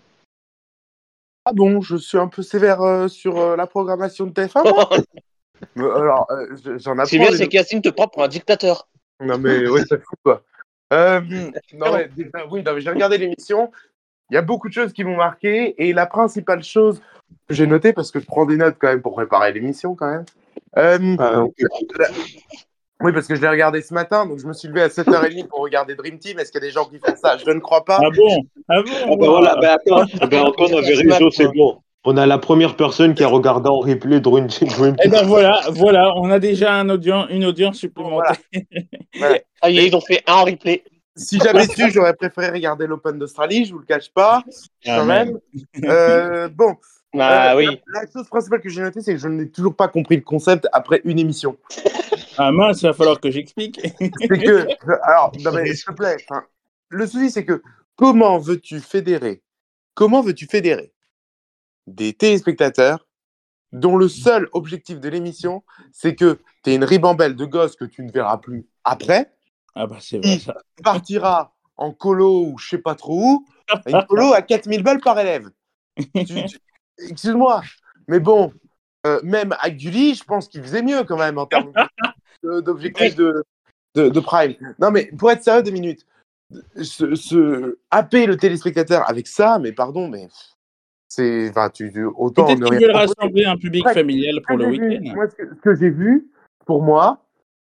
[1.49, 4.63] Ah bon, je suis un peu sévère euh, sur euh, la programmation de TF1.
[4.69, 4.91] moi?
[5.79, 7.19] Euh, Alors, euh, je- j'en C'est apprends.
[7.19, 8.89] bien, les- c'est qu'Yacine te prend pour un dictateur.
[9.21, 10.43] Non mais ouais, c'est fou quoi.
[10.93, 11.21] Euh,
[11.73, 13.71] non, mais, déjà, oui, non, mais j'ai regardé l'émission.
[14.31, 17.01] Il y a beaucoup de choses qui m'ont marqué et la principale chose
[17.49, 20.11] que j'ai notée parce que je prends des notes quand même pour préparer l'émission quand
[20.11, 20.25] même.
[20.77, 21.45] Euh, Ah.
[23.01, 25.49] Oui, parce que je l'ai regardé ce matin, donc je me suis levé à 7h30
[25.49, 26.39] pour regarder Dream Team.
[26.39, 27.37] Est-ce qu'il y a des gens qui font ça?
[27.37, 27.99] Je ne crois pas.
[28.03, 28.45] Ah bon?
[28.69, 28.93] Ah bon?
[29.05, 31.79] Ah bah voilà, bah attends, bah Antoine avait raison, c'est bon.
[32.09, 34.69] On a la première personne qui a regardé en replay Dream Team.
[34.69, 38.37] Dream Eh ben voilà, voilà, on a déjà un audience, une audience supplémentaire.
[39.63, 40.85] Ah, ils ont fait un replay.
[41.17, 44.43] Si j'avais su, j'aurais préféré regarder l'Open d'Australie, je vous le cache pas,
[44.87, 45.39] Ah, quand même.
[45.85, 46.77] Euh, bon,
[47.21, 47.81] Ah euh, oui.
[47.87, 50.23] la, la chose principale que j'ai notée, c'est que je n'ai toujours pas compris le
[50.23, 51.57] concept après une émission.
[52.39, 53.81] Ah mince, il va falloir que j'explique.
[53.99, 54.67] c'est que,
[55.05, 56.19] alors, non mais s'il te plaît,
[56.91, 57.63] le souci c'est que
[57.97, 59.43] comment veux-tu fédérer,
[59.95, 60.93] comment veux-tu fédérer
[61.87, 63.07] des téléspectateurs
[63.73, 67.87] dont le seul objectif de l'émission c'est que tu es une ribambelle de gosses que
[67.87, 69.33] tu ne verras plus après,
[69.75, 70.57] Ah bah c'est vrai ça.
[70.85, 73.47] partira en colo ou je sais pas trop où,
[73.87, 75.49] une colo à 4000 balles par élève.
[76.15, 76.59] Tu- tu-
[76.99, 77.63] Excuse-moi,
[78.09, 78.53] mais bon,
[79.07, 79.55] euh, même
[79.91, 81.73] lit, je pense qu'il faisait mieux quand même en termes
[82.43, 83.45] de- d'objectifs de,
[83.95, 84.55] de, de prime.
[84.79, 86.07] Non, mais pour être sérieux, deux minutes,
[86.81, 90.29] se, se happer le téléspectateur avec ça, mais pardon, mais
[91.09, 91.51] c'est.
[91.51, 95.15] Enfin, tu, tu- autant Peut-être rassembler un public Ouais, familial pour le week-end.
[95.15, 96.29] Moi, ce que, ce que j'ai vu,
[96.65, 97.25] pour moi,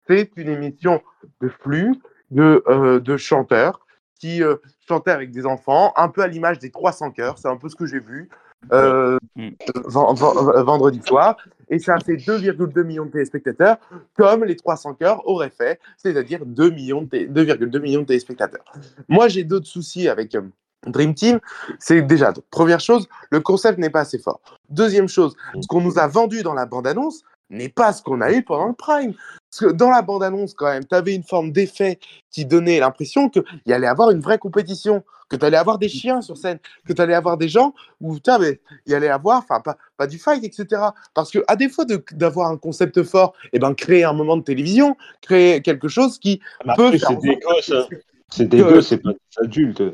[0.08, 1.02] c'est une émission
[1.40, 1.94] de flux
[2.30, 3.86] de, euh, de chanteurs
[4.18, 4.56] qui euh,
[4.86, 7.38] chantaient avec des enfants, un peu à l'image des 300 cœurs.
[7.38, 8.28] C'est un peu ce que j'ai vu
[8.72, 9.50] euh, Mm.
[9.86, 11.36] ven- ven- vendredi soir.
[11.68, 13.76] Et ça a fait 2,2 millions de téléspectateurs,
[14.16, 18.64] comme les 300 cœurs auraient fait, c'est-à-dire 2 millions de 2,2 millions de téléspectateurs.
[19.08, 20.42] Moi, j'ai d'autres soucis avec euh,
[20.86, 21.38] Dream Team.
[21.78, 24.40] C'est déjà, donc, première chose, le concept n'est pas assez fort.
[24.68, 28.32] Deuxième chose, ce qu'on nous a vendu dans la bande-annonce n'est pas ce qu'on a
[28.32, 29.14] eu pendant le Prime.
[29.50, 31.98] Parce que dans la bande-annonce, quand même, tu avais une forme d'effet
[32.30, 35.88] qui donnait l'impression qu'il y allait avoir une vraie compétition, que tu allais avoir des
[35.88, 39.08] chiens sur scène, que tu allais avoir des gens où putain, mais il y allait
[39.08, 40.82] avoir, enfin, pas, pas du fight, etc.
[41.14, 44.96] Parce que à défaut d'avoir un concept fort, et ben, créer un moment de télévision,
[45.20, 47.96] créer quelque chose qui Mais peut c'est que-
[48.32, 49.10] C'est gosses, c'est pas
[49.44, 49.92] des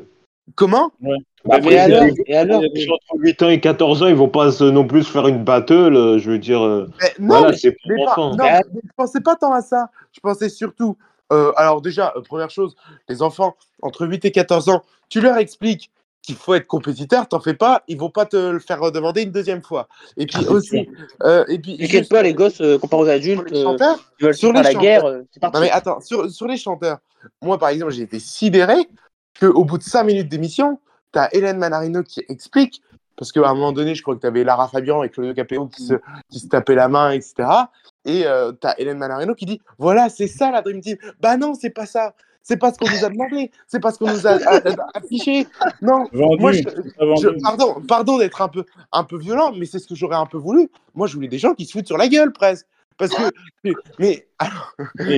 [0.55, 1.11] Comment Bah,
[1.49, 4.15] Après, mais c'est alors, et alors Les gens entre 8 ans et 14 ans, ils
[4.15, 5.95] vont pas non plus faire une battle.
[5.95, 8.29] euh, Je veux dire, euh, Mais non, voilà, c'est pour mais pas- enfants.
[8.35, 9.89] non, mais je pensais pas tant à ça.
[10.13, 10.97] Je pensais surtout.
[11.33, 12.75] euh, alors, déjà, euh, première chose,
[13.09, 17.39] les enfants entre 8 et 14 ans, tu leur expliques qu'il faut être compétiteur, t'en
[17.39, 19.87] fais pas, ils vont pas te le faire demander une deuxième fois.
[20.17, 20.89] Et puis C'est aussi,
[21.23, 23.63] euh, et puis T'inquiète juste pas, les gosses, euh, comparés aux sur adultes, les euh,
[23.63, 25.21] chanteurs, ils veulent sur faire les la guerre, chanteurs.
[25.31, 25.55] c'est parti.
[25.55, 26.97] non mais attends, sur, sur les chanteurs,
[27.41, 28.75] moi par exemple, j'ai été sidéré
[29.39, 30.79] qu'au bout de 5 minutes d'émission,
[31.11, 32.81] t'as Hélène Manarino qui explique,
[33.15, 35.83] parce qu'à un moment donné, je crois que t'avais Lara Fabian et Claudio Capéo qui
[35.85, 35.95] se,
[36.29, 37.47] qui se tapaient la main, etc.
[38.05, 40.97] Et euh, t'as Hélène Manarino qui dit voilà, c'est ça la Dream Team.
[41.19, 42.13] Bah non, c'est pas ça.
[42.43, 43.51] C'est pas ce qu'on nous a demandé.
[43.67, 45.47] C'est pas ce qu'on nous a, a- a- affiché.
[45.81, 46.05] Non.
[46.13, 46.51] Vendu, Moi.
[46.53, 50.25] Je- pardon, pardon d'être un peu, un peu violent, mais c'est ce que j'aurais un
[50.27, 50.69] peu voulu.
[50.95, 52.65] Moi, je voulais des gens qui se foutent sur la gueule presque.
[52.97, 53.21] Parce que,
[53.99, 54.73] mais alors,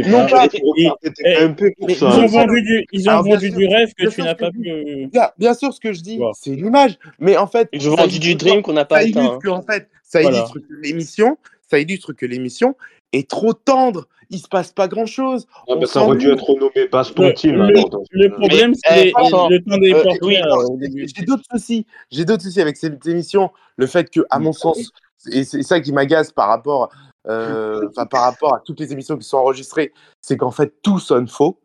[0.08, 3.48] non pas- ils- C'était un peu pour ils ont vendu du, ils ont Alors, vendu
[3.50, 5.08] sûr- du rêve que tu n'as pas pu.
[5.12, 6.32] bien, bien sûr, ce que je dis, Wow.
[6.34, 6.98] c'est une image.
[7.20, 9.20] Mais en fait, Ils ont ça vendu du illustre- Dream qu'on n'a pas ça atteint.
[9.20, 9.40] illustre hein.
[9.42, 10.38] que, en fait, ça Voilà.
[10.38, 11.38] illustre que l'émission,
[11.70, 12.76] ça illustre que l'émission
[13.14, 14.08] est trop tendre.
[14.32, 15.48] Il se passe pas grand chose.
[15.68, 17.56] Ah, bah, ça aurait dû être renommé Baston Le- Team.
[17.56, 18.04] le- alors,
[18.38, 21.08] problème, eh, c'est franchement, le temps des Euh, oui, euh, non, au début.
[21.16, 21.88] J'ai d'autres soucis.
[22.12, 23.50] J'ai d'autres soucis avec cette émission.
[23.78, 24.92] Le fait que, à mon sens,
[25.32, 26.96] et c'est ça qui m'agace par rapport, euh,
[27.30, 31.28] enfin, par rapport à toutes les émissions qui sont enregistrées, c'est qu'en fait tout sonne
[31.28, 31.60] faux.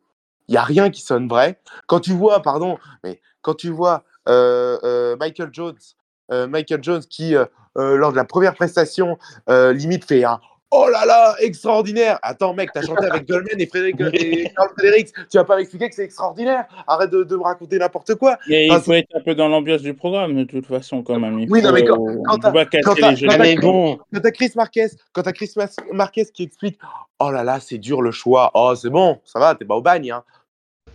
[0.49, 1.59] Il y a rien qui sonne vrai.
[1.87, 5.79] Quand tu vois, pardon, mais quand tu vois euh, euh, Michael Jones,
[6.33, 7.45] euh, Michael Jones qui euh,
[7.77, 10.41] euh, lors de la première prestation euh, limite fait un
[10.77, 15.11] Oh là là, extraordinaire Attends, mec, t'as chanté avec Goldman et Frédéric et Carl Fredericks.
[15.31, 16.65] Tu vas pas m'expliquer que c'est extraordinaire.
[16.89, 18.33] Arrête de, de me raconter n'importe quoi.
[18.33, 21.39] Enfin, il faut être un peu dans l'ambiance du programme, de toute façon, quand même.
[21.39, 22.51] Il Oui, non, mais quand- on quand t'as-
[24.33, 25.53] Chris Marquez, quand t'as Chris
[25.93, 26.79] Marquez qui explique
[27.21, 28.51] Oh là là, c'est dur le choix.
[28.55, 30.11] Oh, c'est bon, ça va, t'es pas au bagne.
[30.11, 30.25] Hein.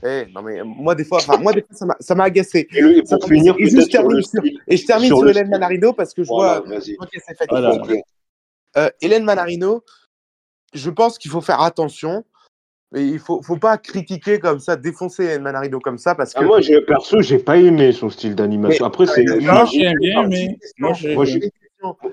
[0.05, 2.23] Eh, non mais euh, moi des fois, enfin, moi des fois ça m'a- ça m'a
[2.25, 2.67] agacé.
[2.73, 3.53] Et, et Ça finir.
[3.59, 4.59] Et je sur termine sur- style.
[4.67, 5.49] Et je termine Sur sur, le Hélène.
[5.49, 7.35] Manarino parce que je Voilà, vois, vois qu'elle s'est.
[7.49, 7.77] Voilà.
[8.77, 9.83] Euh, Hélène Manarino,
[10.73, 12.23] je pense qu'il faut faire attention.
[12.95, 16.39] Et il faut, faut pas critiquer comme ça, défoncer Hélène Manarino comme ça parce que.
[16.39, 18.83] Ah, moi, j'ai- perso, j'ai pas aimé son style d'animation.
[18.85, 19.27] Après, c'est.
[19.29, 19.99] Euh, Moi, bien, j'ai une
[20.57, 20.79] question.
[20.79, 21.15] moi, j'ai-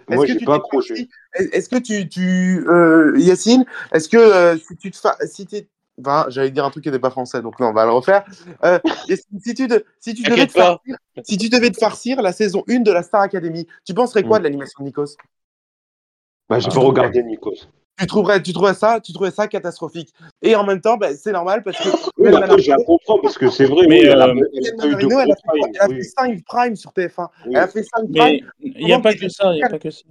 [0.08, 1.08] Moi, j'ai- pas accroché.
[1.34, 5.16] Est-ce que tu, tu euh, Yacine, est-ce que euh, si tu te fa...
[5.26, 5.66] si t'es-
[5.98, 8.22] Enfin, j'allais dire un truc qui n'était pas français, donc non, on va le refaire.
[8.62, 10.64] Euh, Yacine, si tu, te- si tu devais T'inquiète te pas.
[10.66, 14.22] farcir, si tu devais te farcir la saison 1 de la Star Academy, tu penserais
[14.24, 14.42] quoi Mm.
[14.42, 15.16] de l'animation de Nikos?
[16.48, 17.66] Bah, j'ai Ah, pas regardé Nikos.
[17.98, 20.12] tu trouverais, tu trouverais ça, tu trouverais ça catastrophique.
[20.42, 23.38] Et en même temps, bah, c'est normal parce que Oui, après, à Manarino- comprendre parce
[23.38, 24.42] que c'est vrai, Mais, elle a, euh, fait,
[24.74, 27.28] prime, elle a oui, fait 5 primes sur TF1.
[27.46, 27.52] oui.
[27.54, 28.50] Elle a fait 5 primes.
[28.60, 30.02] Il n'y a pas que ça, il n'y a pas que ça.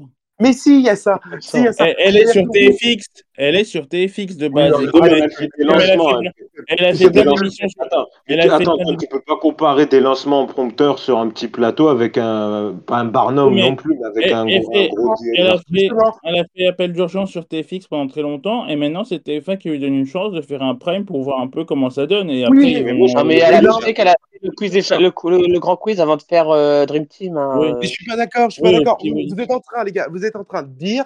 [0.41, 1.19] Mais si, il y a ça.
[1.39, 1.87] Si, il y a ça.
[1.87, 3.05] Elle, elle est sur TFX,
[3.37, 4.73] elle est sur TFX de base.
[4.81, 6.19] elle, fait des a lancements.
[6.19, 6.29] fait,
[6.67, 7.67] elle a C'est fait des lancements.
[7.79, 11.19] Attends, Elle tu, a fait attends, tu peux pas comparer des lancements en prompteur sur
[11.19, 14.45] un petit plateau avec un, pas un Barnum mais non plus, mais avec elle- un,
[14.47, 16.15] elle gros, fait- un gros elle a, fait, Justement.
[16.25, 19.69] elle a fait appel d'urgence sur TFX pendant très longtemps et maintenant c'est TF1 qui
[19.69, 22.29] lui donne une chance de faire un prime pour voir un peu comment ça donne
[22.29, 24.81] et après Oui, mais Non, Mais elle a annoncé qu'elle a fait le, quiz des
[24.81, 27.37] cha- le, le- le grand quiz avant de faire euh, Dream Team.
[27.37, 27.67] hein, Oui.
[27.79, 28.97] Mais je suis pas d'accord, je suis pas d'accord.
[29.01, 31.05] Vous êtes en train, les gars, vous êtes en train de dire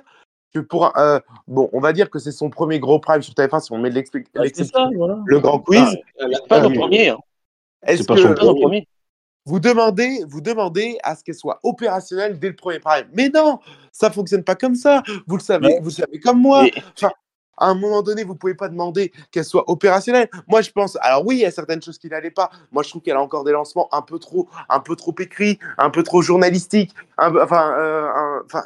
[0.53, 3.33] que pour un, euh, bon, on va dire que c'est son premier gros prime sur
[3.35, 4.01] TF1 si on met de
[4.33, 5.19] Bah, ça, voilà.
[5.25, 5.79] Le grand quiz.
[6.19, 6.77] Ah, C'est pas son oui.
[6.77, 7.09] premier.
[7.09, 7.17] hein.
[7.85, 8.87] Est-ce que pas son premier.
[9.45, 13.59] vous demandez, vous demandez à ce qu'elle soit opérationnelle dès le premier prime Mais non,
[13.91, 15.03] ça fonctionne pas comme ça.
[15.27, 15.79] Vous le savez, Ouais.
[15.79, 16.63] vous le savez comme moi.
[16.63, 17.11] Mais- Enfin,
[17.61, 20.29] à un moment donné, vous pouvez pas demander qu'elle soit opérationnelle.
[20.47, 20.97] Moi, je pense.
[21.01, 22.49] Alors oui, il y a certaines choses qui n'allaient pas.
[22.71, 25.59] Moi, je trouve qu'elle a encore des lancements un peu trop, un peu trop écrits,
[25.77, 26.93] un peu trop journalistiques.
[27.17, 28.63] un peu- enfin, euh, un- enfin,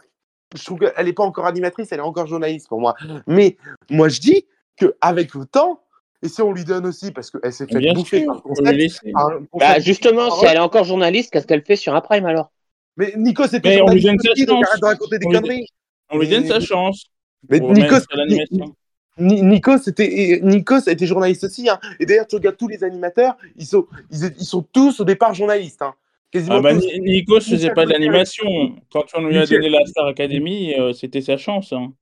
[0.56, 2.96] je trouve qu'elle n'est pas encore animatrice, elle est encore journaliste pour moi.
[3.28, 3.58] Mais
[3.90, 4.46] moi, je dis
[4.78, 5.82] que avec le temps,
[6.22, 9.04] et si on lui donne aussi, parce qu'elle s'est fait Bien bouffer sûr, par concept,
[9.14, 12.52] Bah, concept- justement, si elle est encore journaliste, qu'est-ce qu'elle fait sur un prime alors?
[12.98, 14.68] Mais Nico, c'était on lui journaliste donne sa aussi, donc chance.
[14.70, 15.68] arrête de raconter des On lui conneries.
[16.12, 17.06] On lui donne sa chance.
[17.50, 18.76] Mais Nico, mettre à l'animation.
[19.20, 21.70] Ni- Nikos était, Nikos était journaliste aussi.
[21.70, 21.80] Hein.
[22.00, 25.34] Et d'ailleurs, tu regardes tous les animateurs, ils sont, ils, ils sont tous au départ
[25.36, 25.82] journalistes.
[25.84, 25.94] Hein.
[26.34, 28.76] Quasiment Ah bah, Nikos faisait pas de l'animation.
[28.92, 31.72] Quand on lui a donné la Star Academy, euh, c'était sa chance.
[31.72, 31.94] hein.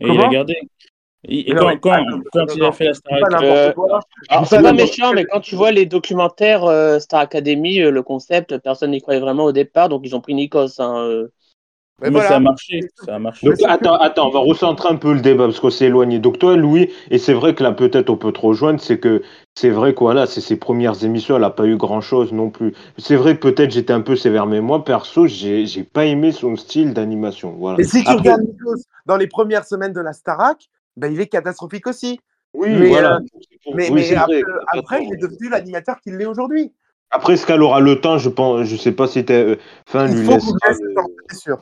[0.00, 0.54] Et il a gardé.
[1.24, 3.46] Et, quand, quand, il a fait la Star Academy.
[3.46, 3.72] Euh,
[4.44, 8.02] c'est pas n'importe méchant, mais quand tu vois les documentaires euh, Star Academy, euh, le
[8.02, 10.78] concept, personne n'y croyait vraiment au départ, donc ils ont pris Nikos.
[10.78, 11.28] Hein, euh.
[12.00, 12.28] Mais Mais voilà.
[12.28, 12.80] ça a marché.
[13.04, 13.46] Ça a marché.
[13.46, 16.18] Donc attends, attends, on va recentrer un peu le débat parce qu'on s'est éloigné.
[16.18, 19.22] Donc toi, Louis, et c'est vrai que là peut-être on peut te rejoindre, c'est que
[19.54, 22.72] c'est vrai que voilà, c'est ses premières émissions, elle a pas eu grand-chose non plus.
[22.98, 26.32] C'est vrai que peut-être j'étais un peu sévère, mais moi perso, j'ai j'ai pas aimé
[26.32, 27.54] son style d'animation.
[27.58, 27.78] Voilà.
[27.80, 28.42] Et si tu Après- regardes
[29.06, 32.18] dans les premières semaines de la Starac, ben, il est catastrophique aussi.
[32.54, 33.16] Oui, mais, voilà.
[33.16, 33.20] euh,
[33.74, 34.16] Mais, Oui, mais
[34.72, 36.72] après, il est devenu l'animateur qu'il est aujourd'hui.
[37.12, 40.06] Après, est-ce qu'elle aura le temps Je pense, je sais pas si t'es, euh, fin
[40.08, 40.78] Il lui faut laisse.
[40.94, 41.58] temps, sûr.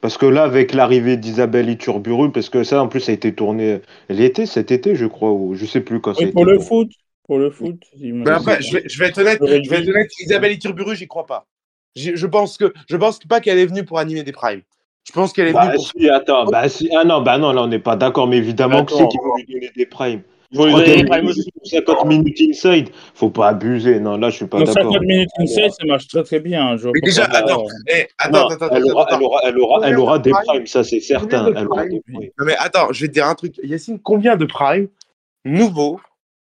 [0.00, 3.34] Parce que là, avec l'arrivée d'Isabelle Iturburu, parce que ça, en plus, ça a été
[3.34, 6.58] tourné l'été, cet été, je crois, ou je sais plus quand Oui, été pour le
[6.58, 6.90] foot.
[7.26, 7.82] Pour le foot.
[8.00, 8.50] il me Mais semble.
[8.50, 11.26] après, je vais, je vais être honnête, je vais être honnête, Isabelle Iturburu, j'y crois
[11.26, 11.46] pas.
[11.96, 14.62] Je pense que je pense pas qu'elle est venue pour animer des primes.
[15.04, 15.86] Je pense qu'elle est venue Bah pour.
[15.88, 18.84] si, attends, bah si, ah non, bah non, là on n'est pas d'accord, mais évidemment
[18.84, 20.22] que c'est qui vont lui donner des primes.
[20.56, 21.50] Aussi.
[21.64, 24.74] 50 minutes inside, faut pas abuser, non, là je suis pas d'accord.
[24.74, 26.76] 50 minutes inside, ça marche très très bien.
[26.78, 29.18] Je Mais déjà, attends, eh, attends, Non, attends, elle aura, attends.
[29.18, 31.52] elle aura, elle aura, elle aura de des primes ça c'est certain.
[31.54, 32.30] Elle aura des primes.
[32.38, 33.60] Non mais attends, je vais te dire un truc.
[33.62, 34.88] Yacine, combien de primes
[35.44, 36.00] nouveaux,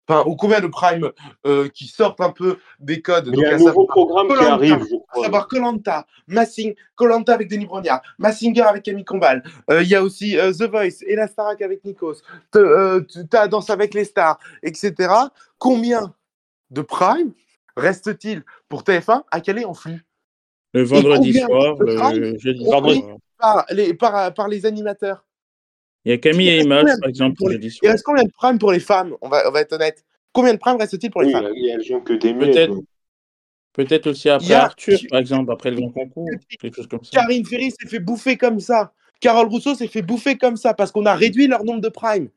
[0.09, 1.11] enfin, ou combien de primes
[1.47, 4.35] euh, qui sortent un peu des codes il y a un nouveau savoir- programme qui
[4.35, 9.43] Koh-Lanta, arrive, je à savoir Colanta, Massing, Colanta avec Denis Brognard, Massinger avec Camille Combal.
[9.71, 12.17] Euh, Il y a aussi euh, The Voice et la Starac avec Nikos.
[12.57, 14.95] Euh, tu as Danse avec les stars, etc.
[15.59, 16.15] Combien
[16.71, 17.33] de primes
[17.77, 20.05] reste-t-il pour TF1 à caler en flux?
[20.75, 23.01] Le vendredi soir, le jeudi Vendredi.
[23.01, 23.17] soir.
[23.39, 25.25] par les, par, par les animateurs?
[26.09, 28.25] Il y a Camille Il et combien par exemple, pour le les- Il reste combien
[28.25, 30.07] de primes pour les femmes on va, on va être honnête.
[30.33, 32.03] Combien de primes reste-t-il pour les Oui, femmes?
[32.03, 32.51] que des miettes.
[32.55, 32.73] Peut-être.
[32.73, 32.83] ouais.
[33.75, 36.87] Peut-être aussi après Il y a- Arthur, par exemple, après le grand concours, quelque chose
[36.87, 37.11] comme ça.
[37.21, 38.95] Karine Ferry s'est fait bouffer comme ça.
[39.21, 42.29] Carole Rousseau s'est fait bouffer comme ça parce qu'on a réduit leur nombre de primes.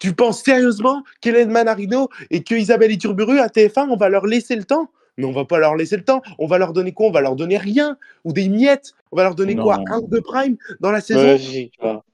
[0.00, 4.56] Tu penses sérieusement qu'Hélène Manarino et que Isabelle Iturburu à TF1, on va leur laisser
[4.56, 4.90] le temps?
[5.18, 6.20] Mais on va pas leur laisser le temps.
[6.40, 7.06] On va leur donner quoi?
[7.06, 8.92] On va leur donner rien ou des miettes.
[9.12, 9.62] On va leur donner Non.
[9.62, 9.78] quoi?
[9.88, 11.38] Un ou deux primes dans la saison?
[11.80, 12.04] Vois.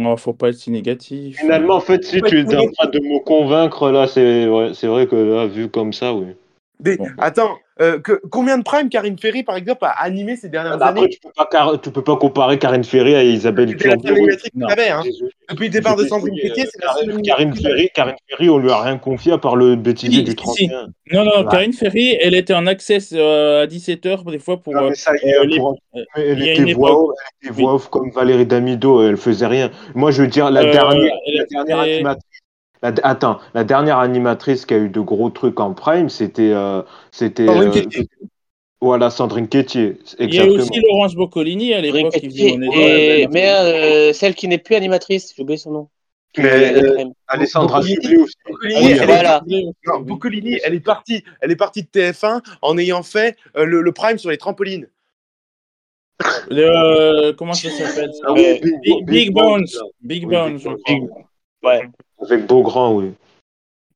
[0.00, 1.36] Non, faut pas être si négatif.
[1.38, 4.86] Finalement, en fait, si tu es en train de me convaincre, là, c'est ouais, c'est
[4.86, 6.28] vrai que là, vu comme ça, oui.
[6.80, 7.06] Des- Bon.
[7.18, 10.88] Attends, euh, que- combien de prime Karine Ferry, par exemple, a animé ces dernières Après,
[10.88, 13.68] années tu peux pas, car- tu peux pas comparer Karine Ferry à Isabelle
[14.68, 15.02] avait, hein.
[15.50, 17.54] Depuis le départ de Sandrine Pétier, c'est la seule Karine.
[17.54, 20.36] Ferry, Karine Ferry, on lui a rien confié à part le bêtisier Si, du si,
[20.36, 20.86] 31.
[21.12, 21.46] Non, non, Ouais.
[21.50, 24.72] Karine Ferry, elle était en access euh, à 17h des fois pour.
[24.74, 27.10] Non, euh, ça euh, les- pour- euh, elle était voix époque.
[27.10, 29.70] off, elle était voix off comme Valérie Damido, elle faisait rien.
[29.94, 32.24] Moi, je veux dire, la Euh, dernière, la dernière animatrice.
[32.82, 36.82] La- attends, la dernière animatrice qui a eu de gros trucs en prime, c'était, euh,
[37.10, 38.08] c'était, Sandrine euh, Quétier.
[38.80, 40.70] voilà, Sandrine Quétier, Il y a exactement.
[40.70, 45.58] aussi Laurence Boccolini à l'époque Et, mais euh, celle qui n'est plus animatrice, j'ai oublié
[45.58, 45.88] son nom.
[46.38, 47.82] Mais, euh, Alessandra.
[47.82, 48.34] Subli aussi.
[48.48, 49.64] Boccolini, Oui, elle est-.
[49.86, 53.82] Non, Boccolini, elle est partie, elle est partie de TF1 en ayant fait euh, le,
[53.82, 54.86] le prime sur les trampolines.
[56.50, 59.66] Le- comment ça s'appelle Ah Big, Big, Big Bones.
[60.02, 60.60] Big Oui, Bones.
[61.62, 61.88] Ouais.
[62.22, 63.12] Avec Beaugrand, oui.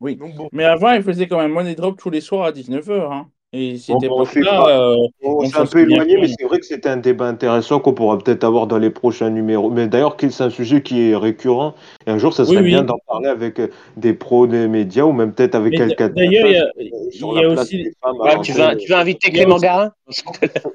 [0.01, 0.17] Oui.
[0.17, 0.49] Donc bon.
[0.53, 3.13] Mais avant, elle faisait quand même Money Drop tous les soirs à 19h.
[3.13, 3.27] Hein.
[3.57, 6.89] Et cette Bon, bon, on euh, s'est un peu éloigné, mais c'est vrai que c'était
[6.89, 9.71] un débat intéressant qu'on pourra peut-être avoir dans les prochains numéros.
[9.71, 11.77] Mais d'ailleurs, c'est un sujet qui est récurrent.
[12.05, 12.69] Et un jour, ça serait Oui, oui.
[12.71, 16.15] bien d'en parler avec euh, des pros des médias ou même peut-être avec quelqu'un de
[16.15, 18.79] d'ailleurs, il y a- euh, il y a aussi- à Ouais, tu, veux, l'antenne.
[18.79, 19.93] tu veux inviter Il Clément Garin?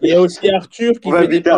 [0.02, 1.50] Il y a aussi Arthur qui On fait des, a des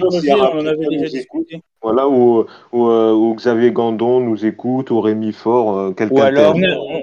[0.00, 1.60] projets, il y a on en avait déjà discuté.
[1.84, 6.18] Voilà, où, où, euh, où Xavier Gandon nous écoute, ou Rémi Fort, euh, quelqu'un Ou
[6.20, 6.56] alors-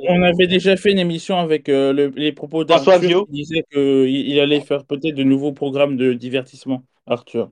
[0.10, 4.10] On, avait déjà fait une émission avec euh, le- les propos d'Arthur qui disait qu'il
[4.10, 6.82] il allait faire peut-être de nouveaux programmes de divertissement.
[7.06, 7.52] Arthur.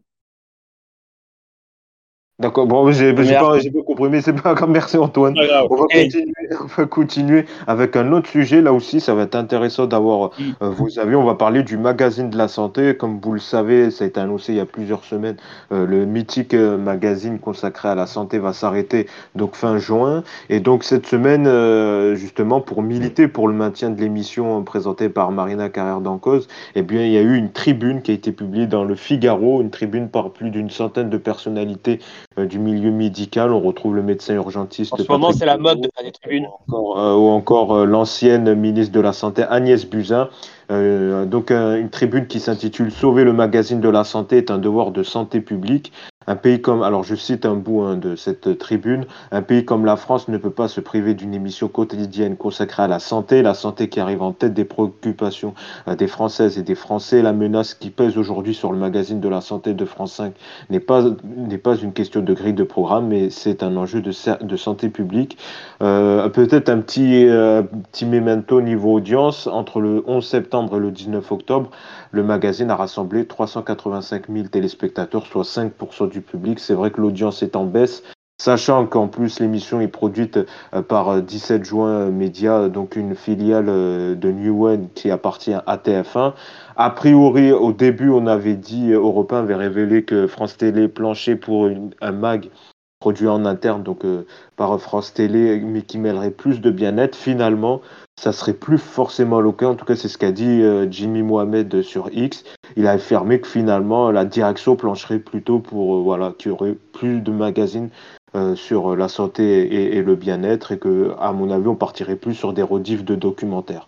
[2.40, 5.34] D'accord, bon, j'ai pas, pas compris, mais c'est pas grave, merci Antoine.
[5.34, 5.68] Grave.
[5.70, 8.62] On va, continuer, on va continuer avec un autre sujet.
[8.62, 10.44] Là aussi, ça va être intéressant d'avoir Mm.
[10.62, 11.16] euh, vos avis.
[11.16, 12.96] On va parler du magazine de la santé.
[12.96, 15.36] Comme vous le savez, ça a été annoncé il y a plusieurs semaines.
[15.74, 20.24] euh, le mythique euh, magazine consacré à la santé va s'arrêter donc fin juin.
[20.50, 25.32] Et donc cette semaine, euh, justement, pour militer pour le maintien de l'émission présentée par
[25.32, 28.66] Marina Carrère d'Ancause, eh bien, il y a eu une tribune qui a été publiée
[28.68, 32.00] dans le Figaro, une tribune par plus d'une centaine de personnalités
[32.46, 33.52] du milieu médical.
[33.52, 34.94] On retrouve le médecin urgentiste.
[34.94, 36.48] En ce moment, c'est la mode de faire des tribunes.
[36.68, 40.30] ou encore, euh, ou encore euh, l'ancienne ministre de la Santé Agnès Buzyn.
[40.72, 44.60] Euh, donc euh, une tribune qui s'intitule Sauver le magazine de la santé est un
[44.60, 45.92] devoir de santé publique.
[46.28, 49.84] Un pays comme, alors je cite un bout hein, de cette tribune, un pays comme
[49.84, 53.56] la France ne peut pas se priver d'une émission quotidienne consacrée à la santé, la
[53.56, 55.56] santé qui arrive en tête des préoccupations
[55.88, 57.24] euh, des Françaises et des Français.
[57.24, 60.34] La menace qui pèse aujourd'hui sur le magazine de la santé de France 5
[60.70, 64.12] n'est pas, n'est pas une question de grille de programme, mais c'est un enjeu de,
[64.12, 65.36] sa- de santé publique.
[65.80, 69.48] Peut-être un petit, euh, petit memento niveau audience.
[69.48, 71.70] Entre le 11 septembre et le 19 octobre,
[72.12, 76.60] le magazine a rassemblé 385 000 téléspectateurs, soit 5% du public.
[76.60, 78.04] C'est vrai que l'audience est en baisse.
[78.42, 80.40] Sachant qu'en plus l'émission est produite
[80.74, 85.54] euh, par euh, 17 juin Média, donc une filiale euh, de New One qui appartient
[85.54, 86.34] à TF1.
[86.78, 90.88] A priori, au début, on avait dit, euh, Europe 1 avait révélé que France Télé
[90.88, 91.70] planchait pour
[92.00, 92.50] un mag
[93.00, 94.26] produit en interne, donc euh,
[94.58, 97.16] par France Télé, mais qui mêlerait plus de bien-être.
[97.16, 97.82] Finalement,
[98.20, 99.68] ça serait plus forcément le cas.
[99.68, 102.44] En tout cas, c'est ce qu'a dit euh, Jimmy Mohamed sur X.
[102.76, 106.76] Il a affirmé que finalement, la direction plancherait plutôt pour euh, voilà, qu'il y aurait
[106.92, 107.90] plus de magazines
[108.36, 112.36] euh, sur la santé et, le bien-être, et que, à mon avis, on partirait plus
[112.36, 113.88] sur des rediffs de documentaires.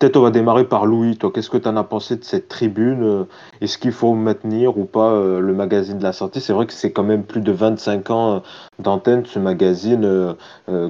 [0.00, 1.18] Peut-être on va démarrer par Louis.
[1.18, 3.24] Toi, qu'est-ce que tu en as pensé de cette tribune Euh,
[3.60, 6.40] Est-ce qu'il faut maintenir ou pas euh, le magazine de la santé?
[6.40, 8.40] C'est vrai que c'est quand même plus de 25 ans euh,
[8.78, 10.34] d'antenne, ce magazine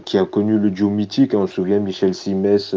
[0.05, 1.35] qui a connu le duo mythique.
[1.35, 1.39] hein.
[1.41, 2.77] on se souvient Michel Simès,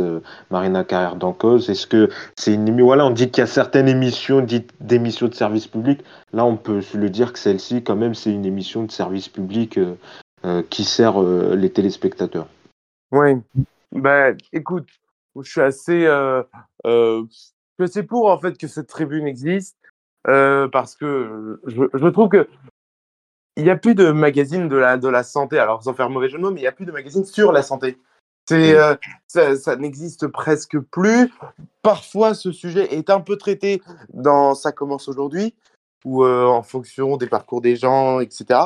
[0.50, 1.70] Marina Carrère d'Ancause.
[1.70, 5.28] Est-ce que c'est une émission Voilà, on dit qu'il y a certaines émissions dites d'émissions
[5.28, 6.02] de service public.
[6.34, 9.30] Là, on peut se le dire que celle-ci, quand même, c'est une émission de service
[9.30, 9.80] public
[10.72, 12.48] qui sert les téléspectateurs.
[13.12, 13.36] Oui.
[13.92, 14.88] Ben, écoute,
[15.42, 16.44] je suis assez, euh,
[16.86, 19.78] euh, je suis assez pour en fait que cette tribune existe
[20.28, 22.48] euh, parce que je, je trouve que
[23.56, 25.60] il n'y a plus de magazine de la, de la santé.
[25.60, 27.52] Alors, sans faire mauvais jeu de mots, mais il n'y a plus de magazine sur
[27.52, 27.98] la santé.
[28.50, 28.96] C'est, euh,
[29.28, 31.32] ça, ça n'existe presque plus.
[31.82, 33.82] Parfois, ce sujet est un peu traité
[34.14, 35.56] dans Ça commence aujourd'hui
[36.04, 38.62] ou euh, en fonction des parcours des gens, etc.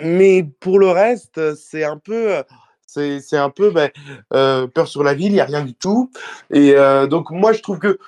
[0.00, 2.44] Mais pour le reste, c'est un peu,
[2.92, 3.90] c'est, un peu ben,
[4.32, 6.10] euh, peur sur la ville, il n'y a rien du tout.
[6.50, 7.98] Et euh, donc, moi, je trouve que,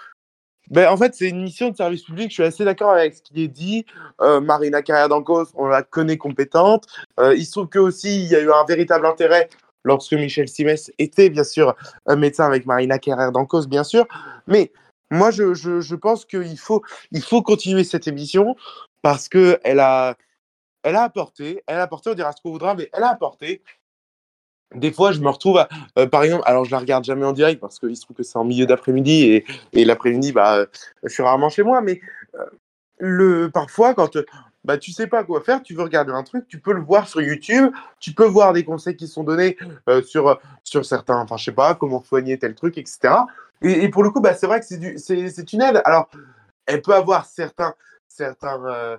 [0.70, 2.30] ben, en fait, c'est une mission de service public.
[2.30, 3.84] Je suis assez d'accord avec ce qui est dit.
[4.20, 6.86] Euh, Marina Carrère d'Ancos, on la connaît compétente.
[7.20, 9.48] Euh, il se trouve que aussi, il y a eu un véritable intérêt
[9.84, 11.74] lorsque Michel Simès était, bien sûr,
[12.06, 14.06] un médecin avec Marina Carrère d'Ancos, bien sûr.
[14.46, 14.72] Mais
[15.10, 16.82] moi, je, je, je pense qu'il faut,
[17.12, 18.56] il faut continuer cette émission
[19.02, 20.16] parce qu'elle a,
[20.82, 23.62] elle a apporté, elle a apporté, on dira ce qu'on voudra, mais elle a apporté.
[24.74, 25.68] Des fois, je me retrouve, à,
[25.98, 28.22] euh, par exemple, alors je la regarde jamais en direct parce qu'il se trouve que
[28.22, 30.66] c'est en milieu d'après-midi et, et l'après-midi, bah, euh,
[31.02, 32.00] je suis rarement chez moi, mais
[32.34, 32.44] euh,
[32.98, 34.18] le, parfois, quand
[34.64, 37.08] bah, tu sais pas quoi faire, tu veux regarder un truc, tu peux le voir
[37.08, 39.58] sur YouTube, tu peux voir des conseils qui sont donnés
[40.06, 43.14] sur, sur certains, enfin, je sais pas, comment soigner tel truc, etc.
[43.60, 44.66] Et, et pour le coup, bah, c'est vrai que
[44.96, 45.82] c'est une aide.
[45.84, 46.08] Alors,
[46.64, 47.74] elle peut avoir certains,
[48.08, 48.98] certains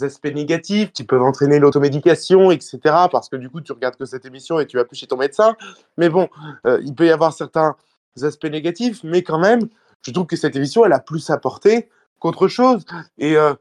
[0.00, 2.78] aspects négatifs qui peuvent entraîner l'automédication, etc.
[3.10, 5.16] Parce que du coup, tu regardes que cette émission et tu vas plus chez ton
[5.16, 5.54] médecin.
[5.98, 6.28] Mais bon,
[6.66, 7.76] euh, il peut y avoir certains
[8.22, 9.68] aspects négatifs, mais quand même,
[10.04, 12.84] je trouve que cette émission, elle a plus apporté qu'autre chose.
[13.18, 13.54] Et euh,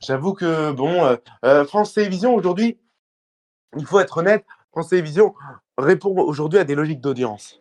[0.00, 2.78] j'avoue que, bon, euh, France Télévisions, aujourd'hui,
[3.76, 5.34] il faut être honnête, France Télévisions
[5.78, 7.60] répond aujourd'hui à des logiques d'audience.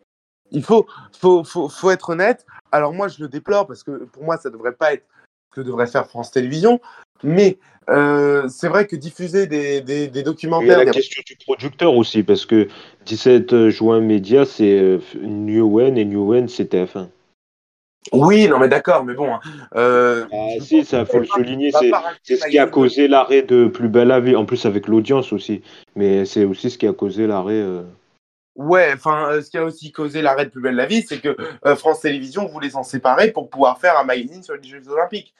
[0.52, 0.86] Il faut,
[1.18, 2.46] faut, faut, faut être honnête.
[2.72, 5.06] Alors moi, je le déplore parce que pour moi, ça ne devrait pas être
[5.52, 6.80] que devrait faire France Télévisions.
[7.24, 7.58] Mais
[7.90, 10.80] euh, c'est vrai que diffuser des, des, des documentaires.
[10.80, 12.68] A la question du producteur aussi, parce que
[13.06, 17.08] 17 juin Média, c'est euh, Newen et Newen, c'est TF1.
[18.14, 19.36] Oui, non, mais d'accord, mais bon.
[19.36, 19.40] Hein,
[19.76, 21.72] euh, ah, si, ça faut le souligner,
[22.24, 25.32] c'est ce qui a causé l'arrêt de Plus belle la vie, en plus avec l'audience
[25.32, 25.62] aussi.
[25.96, 27.54] Mais c'est aussi ce qui a causé l'arrêt.
[27.54, 27.84] Euh...
[28.56, 31.38] Ouais, enfin, ce qui a aussi causé l'arrêt de Plus belle la vie, c'est que
[31.76, 35.34] France Télévisions voulait s'en séparer pour pouvoir faire un magazine sur les Jeux Olympiques.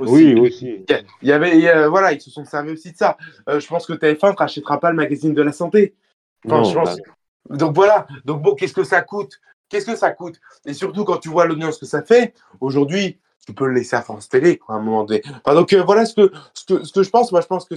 [0.00, 0.84] Oui, aussi.
[1.22, 3.16] Il y avait, voilà, ils se sont servis aussi de ça.
[3.48, 5.94] Euh, je pense que TF1 ne rachètera pas le magazine de la santé.
[6.44, 6.62] Bah
[7.50, 8.06] Donc voilà.
[8.24, 9.40] Donc bon, qu'est-ce que ça coûte?
[9.68, 10.38] Qu'est-ce que ça coûte?
[10.66, 14.02] Et surtout quand tu vois l'audience que ça fait, aujourd'hui, tu peux le laisser à
[14.02, 15.22] France Télé, à un moment donné.
[15.46, 17.32] donc euh, voilà ce que, ce que, ce que je pense.
[17.32, 17.76] Moi, je pense que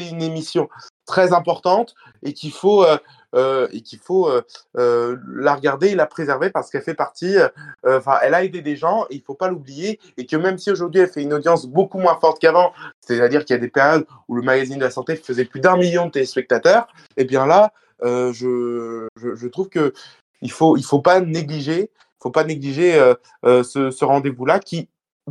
[0.00, 0.68] une émission
[1.06, 2.96] très importante et qu'il faut, euh,
[3.34, 4.30] euh, et qu'il faut
[4.76, 7.36] euh, la regarder et la préserver parce qu'elle fait partie,
[7.84, 10.70] enfin, elle a aidé des gens, il ne faut pas l'oublier, et que même si
[10.70, 14.06] aujourd'hui elle fait une audience beaucoup moins forte qu'avant, c'est-à-dire qu'il y a des périodes
[14.28, 16.86] où le magazine de la santé faisait plus d'un million de téléspectateurs,
[17.16, 17.72] et eh bien là,
[18.02, 19.92] je, je, trouve que
[20.40, 21.90] il faut, il faut pas négliger,
[22.20, 23.14] faut pas négliger
[23.44, 24.88] ce, ce rendez-vous-là qui,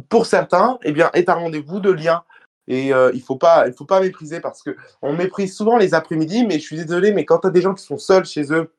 [0.10, 2.24] pour certains, eh bien, est un rendez-vous de lien
[2.68, 5.94] et euh, il ne faut, pas, il faut pas mépriser parce qu'on méprise souvent les
[5.94, 8.52] après-midi, mais je suis désolé, mais quand tu as des gens qui sont seuls chez
[8.54, 8.74] eux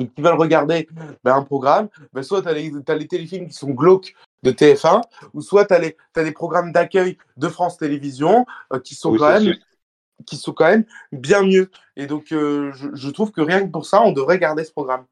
[0.00, 0.88] et qui veulent regarder
[1.22, 5.02] ben, un programme, ben, soit tu as, les téléfilms qui sont glauques de TF1,
[5.34, 5.80] ou soit tu as,
[6.16, 9.54] as, des programmes d'accueil de France Télévisions euh, qui, sont quand même,
[10.26, 11.70] qui sont quand même bien mieux.
[11.96, 14.72] Et donc, euh, je, je, trouve que rien que pour ça, on devrait garder ce
[14.72, 15.04] programme.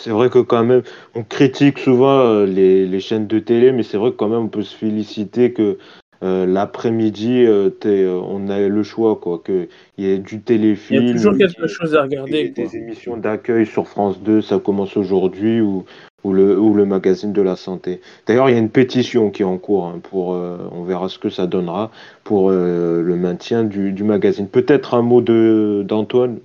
[0.00, 0.82] C'est vrai que quand même,
[1.14, 4.48] on critique souvent les, les, chaînes de télé, mais c'est vrai que quand même, on
[4.48, 5.78] peut se féliciter que
[6.22, 9.68] euh, l'après-midi, euh, euh, on a le choix, quoi, qu'il
[9.98, 11.02] y ait du téléfilm.
[11.02, 12.50] Il y a toujours quelque chose à regarder.
[12.50, 15.84] Des émissions d'accueil sur France 2, ça commence aujourd'hui, ou,
[16.22, 18.00] ou, le, ou le magazine de la santé.
[18.26, 21.18] D'ailleurs, il y a une pétition qui est en cours, hein, pour, on verra ce
[21.18, 21.90] que ça donnera,
[22.22, 24.46] pour le maintien du, du magazine.
[24.46, 26.38] Peut-être un mot d'Antoine.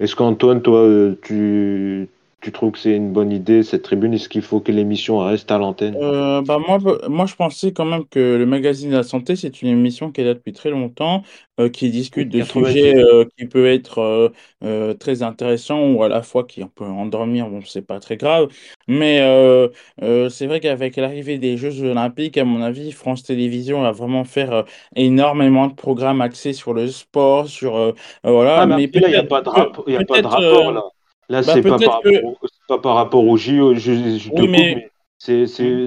[0.00, 0.86] Est-ce qu'Antoine, toi,
[1.22, 2.08] tu
[2.42, 4.14] tu trouves que c'est une bonne idée, cette tribune?
[4.14, 5.96] Est-ce qu'il faut que l'émission reste à l'antenne?
[6.00, 6.78] Euh, bah moi,
[7.08, 10.20] moi, je pensais quand même que le magazine de la santé, c'est une émission qui
[10.20, 11.22] est là depuis très longtemps,
[11.58, 14.32] euh, qui discute de sujets euh, qui peuvent être
[15.00, 18.48] très intéressants ou à la fois qui peut endormir, bon, c'est pas très grave.
[18.86, 19.18] Mais
[20.28, 24.64] c'est vrai qu'avec l'arrivée des Jeux Olympiques, à mon avis, France Télévisions va vraiment faire
[24.94, 27.94] énormément de programmes axés sur le sport, sur.
[28.22, 28.60] voilà.
[28.60, 30.82] Ah, mais, là, il n'y a pas de, a pas de rapport, là.
[31.28, 32.00] Là, bah, c'est pas, par
[32.68, 33.74] pas par rapport au JO.
[33.74, 34.90] Je, je te mais...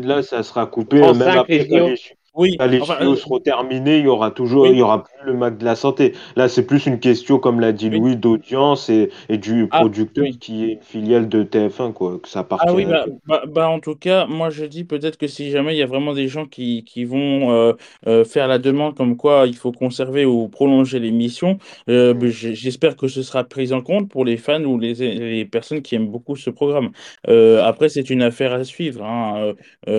[0.05, 0.99] là, ça sera coupé.
[0.99, 1.95] même après, les,
[2.39, 2.57] oui.
[2.69, 5.33] les enfin, JO euh, seront terminés, il y aura toujours, il y aura plus le
[5.33, 6.13] Mac de la santé.
[6.37, 10.25] Là, c'est plus une question, comme l'a dit Louis, d'audience et, et, du ah, producteur
[10.39, 12.65] qui est une filiale de TF1, quoi, que ça appartient.
[12.69, 15.75] Ah oui, bah, bah, bah, en tout cas, moi je dis peut-être que si jamais
[15.75, 17.73] il y a vraiment des gens qui, qui vont euh,
[18.07, 22.25] euh, faire la demande comme quoi il faut conserver ou prolonger l'émission, mm.
[22.29, 25.95] j'espère que ce sera pris en compte pour les fans ou les, les personnes qui
[25.95, 26.91] aiment beaucoup ce programme.
[27.27, 29.53] après, c'est une affaire à suivre, hein,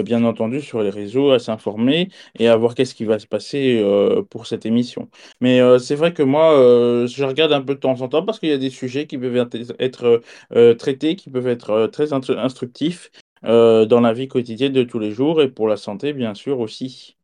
[0.05, 2.09] bien entendu, sur les réseaux, à s'informer
[2.39, 3.85] et à voir qu'est-ce qui va se passer
[4.31, 5.09] pour cette émission.
[5.41, 8.25] Mais euh, c'est vrai que moi, euh, je regarde un peu de temps en temps
[8.25, 10.23] parce qu'il y a des sujets qui peuvent être
[10.53, 13.11] euh, traités, qui peuvent être très instructifs
[13.43, 17.17] dans la vie quotidienne de tous les jours et pour la santé, bien sûr, aussi.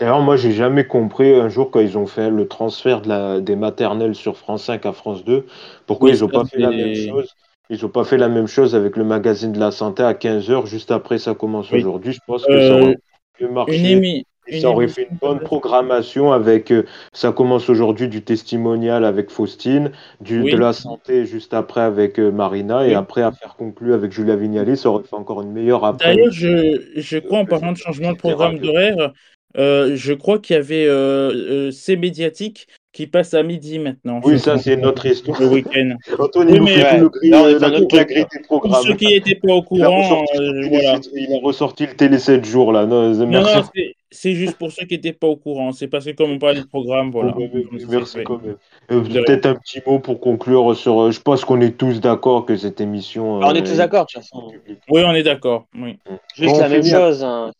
[0.00, 3.40] D'ailleurs, moi, j'ai jamais compris un jour quand ils ont fait le transfert de la,
[3.40, 5.46] des maternelles sur France 5 à France 2,
[5.86, 7.34] pourquoi ils n'ont pas fait la même chose?
[7.70, 10.66] Ils n'ont pas fait la même chose avec le magazine de la santé à 15h,
[10.66, 12.12] juste après ça commence aujourd'hui.
[12.12, 12.94] Je pense que ça
[13.38, 14.24] pu marcher
[14.60, 16.70] ça aurait fait une bonne programmation avec.
[16.70, 22.18] Euh, ça commence aujourd'hui du testimonial avec Faustine, du, de la santé juste après avec
[22.18, 25.52] euh, Marina, et après à faire conclure avec Julia Vignali, ça aurait fait encore une
[25.52, 26.14] meilleure après.
[26.14, 29.12] D'ailleurs, je, je crois en parlant de changement de programme d'horaire,
[29.56, 32.68] euh, je crois qu'il y avait euh, C médiatique
[32.98, 34.20] qui passe à midi maintenant.
[34.24, 35.40] Oui, ça, c'est notre histoire.
[35.40, 35.94] Le week-end.
[36.18, 38.76] Antoine, il Oui, nous mais fait ouais, tout le gris, euh, la, la grille Pour
[38.82, 40.96] ceux qui n'étaient pas au Il a, courant, ressorti euh, le télé voilà.
[40.96, 42.86] sept- il a ressorti le télé 7 jours, là.
[42.86, 45.70] Non, Non, c'est- c'est juste pour ceux qui n'étaient pas au courant.
[45.70, 47.30] C'est parce que comme on parlait de programme, voilà.
[47.32, 48.56] Comme ça, merci quand même.
[48.90, 49.02] Euh.
[49.02, 51.00] Peut-être un petit mot pour conclure sur.
[51.00, 53.40] euh, je pense qu'on est tous d'accord que cette émission.
[53.42, 54.50] Ah, on est euh, tous d'accord, de toute façon.
[54.90, 55.66] Oui, on est d'accord.
[55.78, 55.98] Oui.
[56.34, 57.22] Juste Bon, la on même chose.
[57.22, 57.52] hein.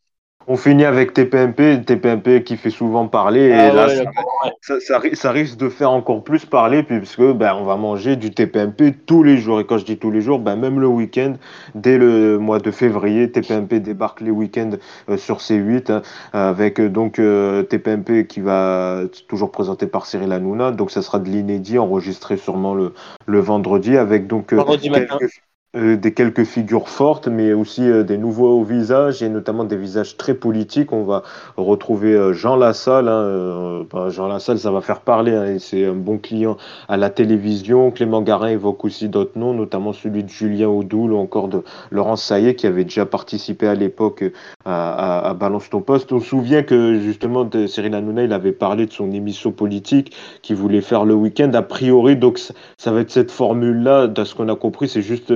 [0.50, 3.48] On finit avec TPMP, TPMP qui fait souvent parler.
[3.48, 7.76] Et Ah là, ouais, ça, risque de faire encore plus parler, puisque ben, on va
[7.76, 9.60] manger du TPMP tous les jours.
[9.60, 11.34] Et quand je dis tous les jours, ben, même le week-end,
[11.74, 14.70] dès le mois de février, TPMP débarque les week-ends
[15.10, 20.32] euh, sur C8, hein, avec euh, donc euh, TPMP qui va toujours présenté par Cyril
[20.32, 20.70] Hanouna.
[20.70, 22.94] Donc ça sera de l'inédit, enregistré sûrement le,
[23.26, 25.42] le vendredi, avec donc euh, Vendredi quelques,
[25.76, 30.16] euh, des quelques figures fortes, mais aussi euh, des nouveaux visages et notamment des visages
[30.16, 30.92] très politiques.
[30.94, 31.22] On va
[31.58, 33.06] retrouver euh, Jean Lassalle.
[33.08, 35.32] hein, euh, bah, Jean Lassalle, ça va faire parler.
[35.34, 36.56] hein, c'est un bon client
[36.88, 37.90] à la télévision.
[37.90, 42.22] Clément Garin évoque aussi d'autres noms, notamment celui de Julien Audoul ou encore de Laurence
[42.24, 44.32] Saillet, qui avait déjà participé à l'époque euh,
[44.64, 46.12] à, à- à Balance ton poste.
[46.12, 50.56] On se souvient que justement Cyril Hanouna, il avait parlé de son émission politique qu'il
[50.56, 51.50] voulait faire le week-end.
[51.52, 54.06] A priori, donc ça, ça va être cette formule-là.
[54.06, 55.30] De ce qu'on a compris, c'est juste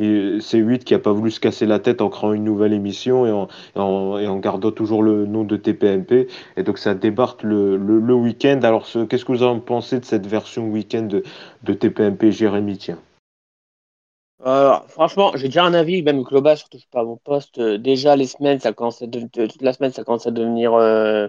[0.00, 2.72] euh, et C8 qui a pas voulu se casser la tête en créant une nouvelle
[2.72, 6.28] émission et en, et en, et en gardant toujours le nom de TPMP.
[6.56, 8.60] Et donc ça débarque le, le, le week-end.
[8.62, 11.22] Alors ce- qu'est-ce que vous en pensez de cette version week-end de,
[11.64, 12.98] de TPMP Jérémy Tiens?
[14.42, 17.58] Alors, franchement, j'ai déjà un avis, même global, surtout pas à mon poste.
[17.58, 20.30] Euh, déjà, les semaines, ça commence à de- de- toute la semaine, ça commence à
[20.30, 21.28] devenir euh,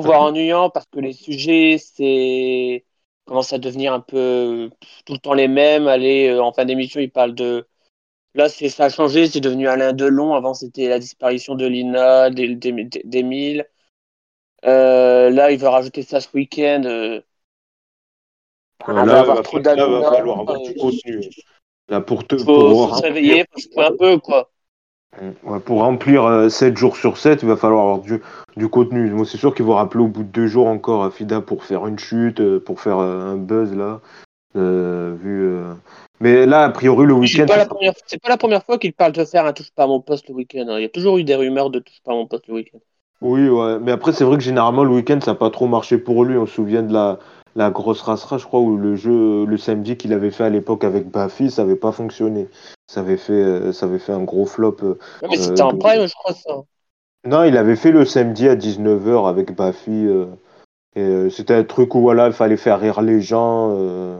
[0.00, 2.84] voire ennuyant, parce que les sujets, c'est
[3.32, 5.88] commence à devenir un peu pff, tout le temps les mêmes.
[5.88, 7.66] Allez, euh, en fin d'émission, ils parlent de.
[8.34, 10.34] Là, c'est ça a changé, c'est devenu Alain Delon.
[10.34, 13.66] Avant, c'était la disparition de Lina, d'E- d'E- d'Émile.
[14.66, 16.82] Euh, là, il veut rajouter ça ce week-end.
[16.84, 17.20] euh,
[18.88, 19.42] Là, va
[20.00, 21.20] là, falloir avoir euh, du contenu.
[21.88, 24.50] Là, pour, te, faut, pour, faut se réveiller, faut se couper un peu, quoi.
[25.20, 28.20] Ouais, pour remplir euh, 7 jours sur 7, il va falloir avoir du,
[28.56, 29.10] du contenu.
[29.10, 31.64] Moi, c'est sûr qu'ils vont rappeler au bout de deux jours encore à Fida pour
[31.64, 34.00] faire une chute, euh, pour faire euh, un buzz là.
[34.56, 35.74] euh, vu, euh.
[36.20, 37.46] Mais là, a priori, le C'est week-end.
[37.46, 37.92] pas, première...
[38.06, 40.28] c'est pas la première fois qu'il parle de faire un touche pas à mon poste
[40.30, 40.66] le week-end.
[40.68, 40.78] hein.
[40.78, 42.78] Il y a toujours eu des rumeurs de touche pas à mon poste le week-end.
[43.20, 43.78] Oui, ouais.
[43.80, 46.38] Mais après, c'est vrai que généralement, le week-end, ça n'a pas trop marché pour lui.
[46.38, 47.18] On se souvient de la,
[47.56, 50.84] la grosse race je crois, où le jeu, le samedi qu'il avait fait à l'époque
[50.84, 52.48] avec Bafi, ça n'avait pas fonctionné.
[52.86, 54.76] Ça avait fait, euh, ça avait fait un gros flop.
[54.82, 54.98] euh.
[55.22, 56.62] Ouais, mais Euh, c'était en prime, je crois, ça.
[57.24, 60.06] Non, il avait fait le samedi à 19h avec Bafi.
[60.06, 60.26] euh,
[60.96, 63.70] et, c'était un truc où voilà, il fallait faire rire les gens.
[63.78, 64.18] euh,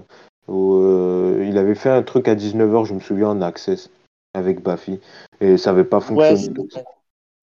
[0.48, 3.90] où, euh, il avait fait un truc à 19h, je me souviens, en access
[4.34, 5.00] avec Bafi.
[5.40, 6.48] Et ça n'avait pas fonctionné.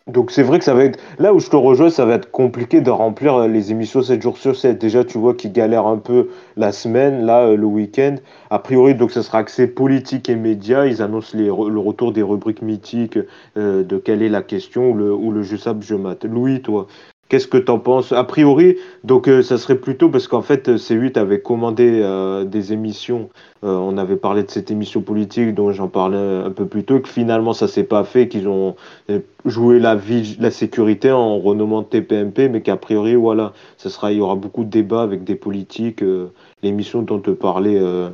[0.10, 2.32] Donc c'est vrai que ça va être là où je te rejoins, ça va être
[2.32, 4.80] compliqué de remplir euh, les émissions 7 jours sur 7.
[4.80, 8.16] Déjà, tu vois qu'ils galèrent un peu la semaine, là, euh, le week-end.
[8.50, 10.88] A priori, donc ça sera axé politique et médias.
[10.88, 13.20] Ils annoncent le retour des rubriques mythiques
[13.58, 16.26] euh, de quelle est la question ou le, ou le je sable, je mate.
[16.26, 16.88] Louis, toi,
[17.30, 18.12] qu'est-ce que t'en penses?
[18.12, 22.44] A priori, donc euh, ça serait plutôt parce qu'en fait, euh, C8 avait commandé euh,
[22.44, 23.30] des émissions.
[23.64, 27.00] Euh, on avait parlé de cette émission politique dont j'en parlais un peu plus tôt,
[27.00, 28.76] que finalement ça s'est pas fait, qu'ils ont
[29.10, 34.12] euh, joué la vie, la sécurité en renommant TPMP, mais qu'a priori, voilà, ce sera,
[34.12, 36.32] il y aura beaucoup de débats avec des politiques, euh,
[36.64, 38.10] l'émission dont te parlait euh.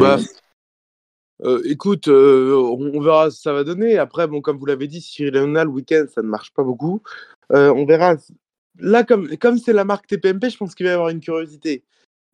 [0.00, 0.16] Bah,
[1.64, 3.98] écoute, on, verra ce que ça va donner.
[3.98, 7.02] Après, bon, comme vous l'avez dit, Cyril Hanouna, le week-end, ça ne marche pas beaucoup.
[7.50, 8.16] On verra.
[8.78, 11.82] Là, comme comme c'est la marque TPMP, je pense qu'il va y avoir une curiosité.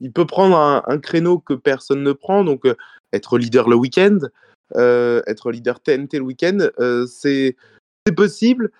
[0.00, 2.64] Il peut prendre un, un créneau que personne ne prend, donc
[3.12, 4.18] être leader le week-end,
[4.76, 6.58] être leader TNT le week-end,
[7.06, 7.56] c'est
[8.16, 8.70] possible.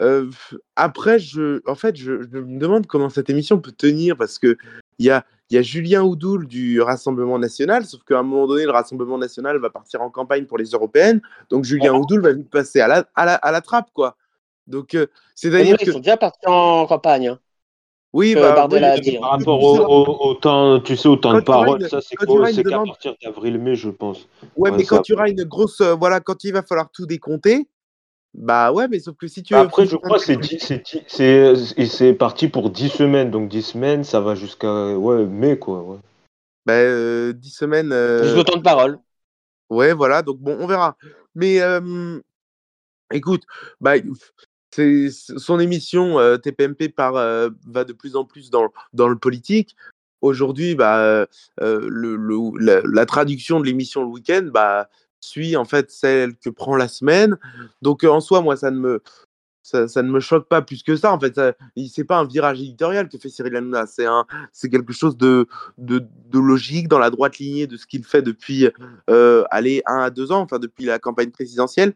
[0.00, 0.28] Euh,
[0.76, 4.56] après, je, en fait, je, je me demande comment cette émission peut tenir parce que
[4.98, 8.46] il y a, il y a Julien Oudoul du Rassemblement National, sauf qu'à un moment
[8.46, 11.20] donné, le Rassemblement National va partir en campagne pour les européennes,
[11.50, 14.16] donc Julien Oudoul va vite passer à la, à la, à la trappe, quoi.
[14.66, 17.28] Donc, euh, D'ailleurs, c'est-à-dire ils que sont déjà partis en campagne.
[17.28, 17.38] hein.
[18.12, 19.20] oui, bah, Bardella oui, a dit, hein.
[19.20, 22.00] Par rapport au, au- au temps, tu sais, au temps Quand de parole, une- ça
[22.00, 24.26] c'est quoi C'est qu'à demande- partir d'avril-mai, je pense.
[24.56, 26.62] ouais, Ouais, mais ça- quand il y aura une grosse, euh, voilà, quand il va
[26.62, 27.68] falloir tout décompter,
[28.36, 30.82] bah ouais, mais sauf que si tu Bah, veux Après, je crois que c'est c'est
[30.84, 33.30] dix- c'est et c'est parti pour 10 semaines.
[33.30, 35.82] Donc 10 semaines, ça va jusqu'à ouais, mai, quoi.
[35.82, 35.98] Ouais.
[36.66, 37.92] bah, euh, 10 semaines.
[37.92, 38.98] euh, Jusqu'au temps de parole.
[39.70, 40.96] Ouais, voilà, donc bon, on verra.
[41.34, 42.20] Mais euh,
[43.12, 43.42] écoute,
[43.80, 43.94] bah,
[44.70, 49.16] c'est son émission euh, TPMP par, euh, va de plus en plus dans, dans le
[49.16, 49.74] politique.
[50.20, 51.26] Aujourd'hui, bah, euh,
[51.60, 54.88] le, le- la, la traduction de l'émission le week-end bah,
[55.26, 57.36] suit en fait celle que prend la semaine.
[57.82, 59.02] Donc euh, en soi, moi, ça ne me
[59.62, 61.12] ça, ne me choque pas plus que ça.
[61.12, 61.40] En fait,
[61.88, 63.86] c'est pas un virage éditorial que fait Cyril Hanouna.
[63.86, 68.04] C'est un, c'est quelque chose de, de, logique dans la droite lignée de ce qu'il
[68.04, 68.68] fait depuis,
[69.10, 71.94] euh, un à deux ans, enfin depuis la campagne présidentielle.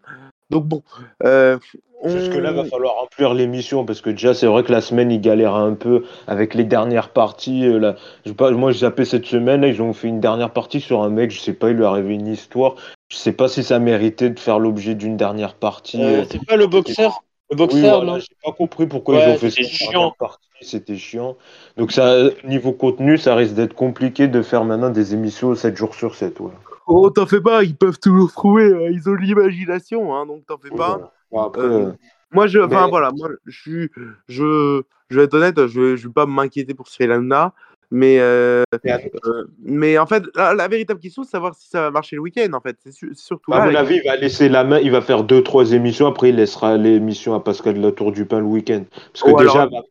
[0.51, 0.83] Donc bon,
[1.22, 1.59] euh,
[2.05, 5.55] Jusque-là, va falloir remplir l'émission parce que déjà, c'est vrai que la semaine, il galère
[5.55, 7.66] un peu avec les dernières parties.
[7.66, 7.97] euh, là.
[8.24, 11.11] Je moi, j'ai zappé cette semaine, là, ils ont fait une dernière partie sur un
[11.11, 12.76] mec, je sais pas, il lui est arrivé une histoire.
[13.11, 16.02] Je sais pas si ça méritait de faire l'objet d'une dernière partie.
[16.02, 16.24] Euh, euh.
[16.30, 19.34] c'est pas le boxeur Le Oui, boxeur, voilà, non j'ai pas compris pourquoi Ouais, ils
[19.34, 19.90] ont fait cette chiant.
[19.90, 21.36] dernière partie, C'était chiant.
[21.76, 25.94] Donc, ça, niveau contenu, ça risque d'être compliqué de faire maintenant des émissions 7 jours
[25.94, 26.38] sur 7.
[26.38, 26.54] Voilà.
[26.86, 30.58] Oh, t'en fais pas, ils peuvent toujours trouver, euh, ils ont l'imagination, hein, donc t'en
[30.58, 30.96] fais pas.
[30.98, 31.12] Voilà.
[31.32, 31.92] Bon, après, Euh, euh,
[32.32, 33.90] Moi, je, enfin Mais- voilà, moi, je suis,
[34.28, 37.54] je, je vais être honnête, je, je vais pas m'inquiéter pour Cyril Hanouna,
[37.91, 41.91] mais, euh, euh, mais en fait, la, la véritable question, c'est savoir si ça va
[41.91, 42.76] marcher le week-end, en fait.
[42.84, 45.24] C'est su- c'est surtout à mon avis, il va laisser la main, il va faire
[45.24, 46.07] deux, trois émissions.
[46.07, 48.84] Après, il laissera l'émission à Pascal de la Tour du Pain le week-end.
[49.12, 49.82] Parce que Oh, déjà, alors-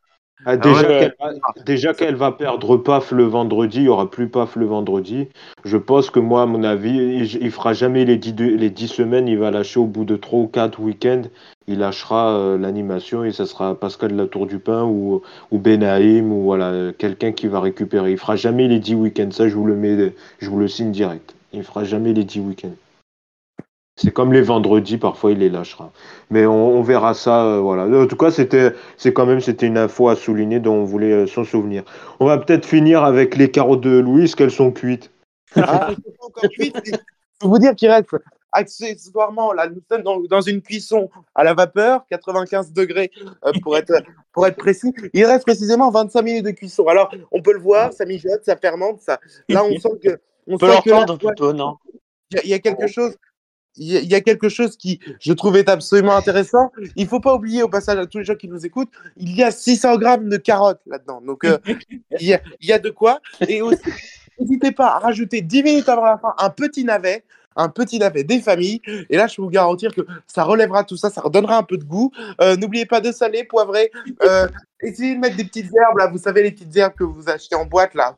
[0.46, 0.56] ah,
[1.66, 5.28] déjà qu'elle va, perdre PAF le vendredi, il y aura plus PAF le vendredi.
[5.66, 8.88] Je pense que moi, à mon avis, il, il fera jamais les dix, les dix
[8.88, 9.28] semaines.
[9.28, 11.24] Il va lâcher au bout de trois ou quatre week-ends.
[11.70, 15.60] Il lâchera euh, l'animation et ça sera Pascal de la Tour du Pain ou, ou
[15.60, 18.12] Benaïm ou voilà, quelqu'un qui va récupérer.
[18.12, 19.30] Il fera jamais les dix week-ends.
[19.30, 21.36] Ça, je vous le mets, je vous le signe direct.
[21.54, 22.74] Il fera jamais les dix week-ends.
[24.02, 25.92] C'est comme les vendredis, parfois il les lâchera.
[26.32, 27.86] Mais on, on verra ça, euh, voilà.
[28.02, 31.12] En tout cas, c'était, c'est quand même, c'était une info à souligner dont on voulait
[31.12, 31.84] euh, s'en souvenir.
[32.20, 35.12] On va peut-être finir avec les carottes de Louise, qu'elles sont cuites.
[35.56, 38.08] Ah, elles sont pas encore cuites, mais je peux vous dire qu'il reste
[38.52, 43.12] accessoirement, là, nous sommes dans, dans une cuisson à la vapeur, 95 degrés
[43.46, 43.94] euh, pour, être,
[44.34, 44.94] pour être précis.
[45.14, 46.88] Il reste précisément 25 minutes de cuisson.
[46.88, 49.20] Alors, on peut le voir, ça mijote, ça fermente, ça.
[49.48, 50.20] Là, on sent que.
[50.48, 51.76] On On peut sent leur que là, tendre plutôt, non?
[52.32, 53.16] Il y a- il y, a quelque chose.
[53.76, 56.72] Il y, a, il y a quelque chose qui, je trouvais absolument intéressant.
[56.96, 59.44] Il faut pas oublier, au passage à tous les gens qui nous écoutent, il y
[59.44, 61.22] a 600 grammes de carottes là-dedans.
[61.22, 61.58] Donc, euh,
[62.20, 63.20] il, y a, il y a de quoi.
[63.48, 63.82] Et aussi,
[64.40, 67.24] n'hésitez pas à rajouter 10 minutes avant la fin un petit navet,
[67.56, 68.82] un petit navet des familles.
[69.10, 71.78] Et là, je peux vous garantir que ça relèvera tout ça, ça redonnera un peu
[71.78, 72.12] de goût.
[72.42, 73.92] Euh, N'oubliez pas de saler, poivrer.
[74.24, 74.48] Euh,
[74.82, 76.08] essayez de mettre des petites herbes, là.
[76.08, 78.18] Vous savez, les petites herbes que vous achetez en boîte, là.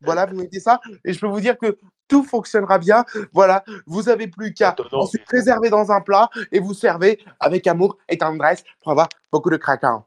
[0.00, 0.80] Voilà, vous mettez ça.
[1.04, 3.04] Et je peux vous dire que tout fonctionnera bien.
[3.32, 7.96] Voilà, vous avez plus qu'à ensuite réserver dans un plat et vous servez avec amour
[8.08, 10.06] et tendresse pour avoir beaucoup de craquants.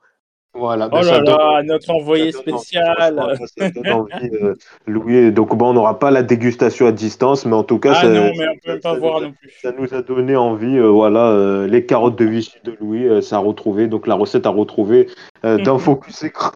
[0.58, 0.88] Voilà.
[0.92, 3.38] Oh ben, là donne- là, notre envoyé envie, spécial.
[3.58, 4.54] ça donne envie, euh,
[4.88, 5.32] Louis.
[5.32, 8.08] Donc, bon, on n'aura pas la dégustation à distance, mais en tout cas, Ah ça,
[8.10, 9.52] non, mais on peut ça- même pas ça voir nous a- non plus.
[9.62, 13.22] Ça nous a donné envie, euh, voilà, euh, les carottes de Vichy de Louis, euh,
[13.22, 15.08] ça a retrouvé, donc la recette à retrouver
[15.46, 16.52] euh, dans Focus Écran.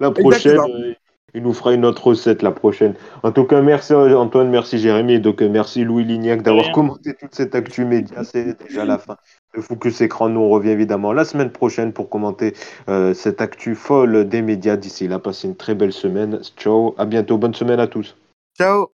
[0.00, 0.92] la prochaine, euh,
[1.34, 2.94] il nous fera une autre recette la prochaine.
[3.22, 7.34] En tout cas, merci Antoine, merci Jérémy, et donc merci Louis Lignac d'avoir commenté toute
[7.34, 8.22] cette actu média.
[8.24, 9.16] C'est déjà la fin
[9.60, 10.28] Focus Écran.
[10.28, 12.54] Nous, revient évidemment la semaine prochaine pour commenter
[12.88, 14.76] euh, cette actu folle des médias.
[14.76, 16.40] D'ici là, passez une très belle semaine.
[16.56, 18.16] Ciao, à bientôt, bonne semaine à tous.
[18.58, 18.92] Ciao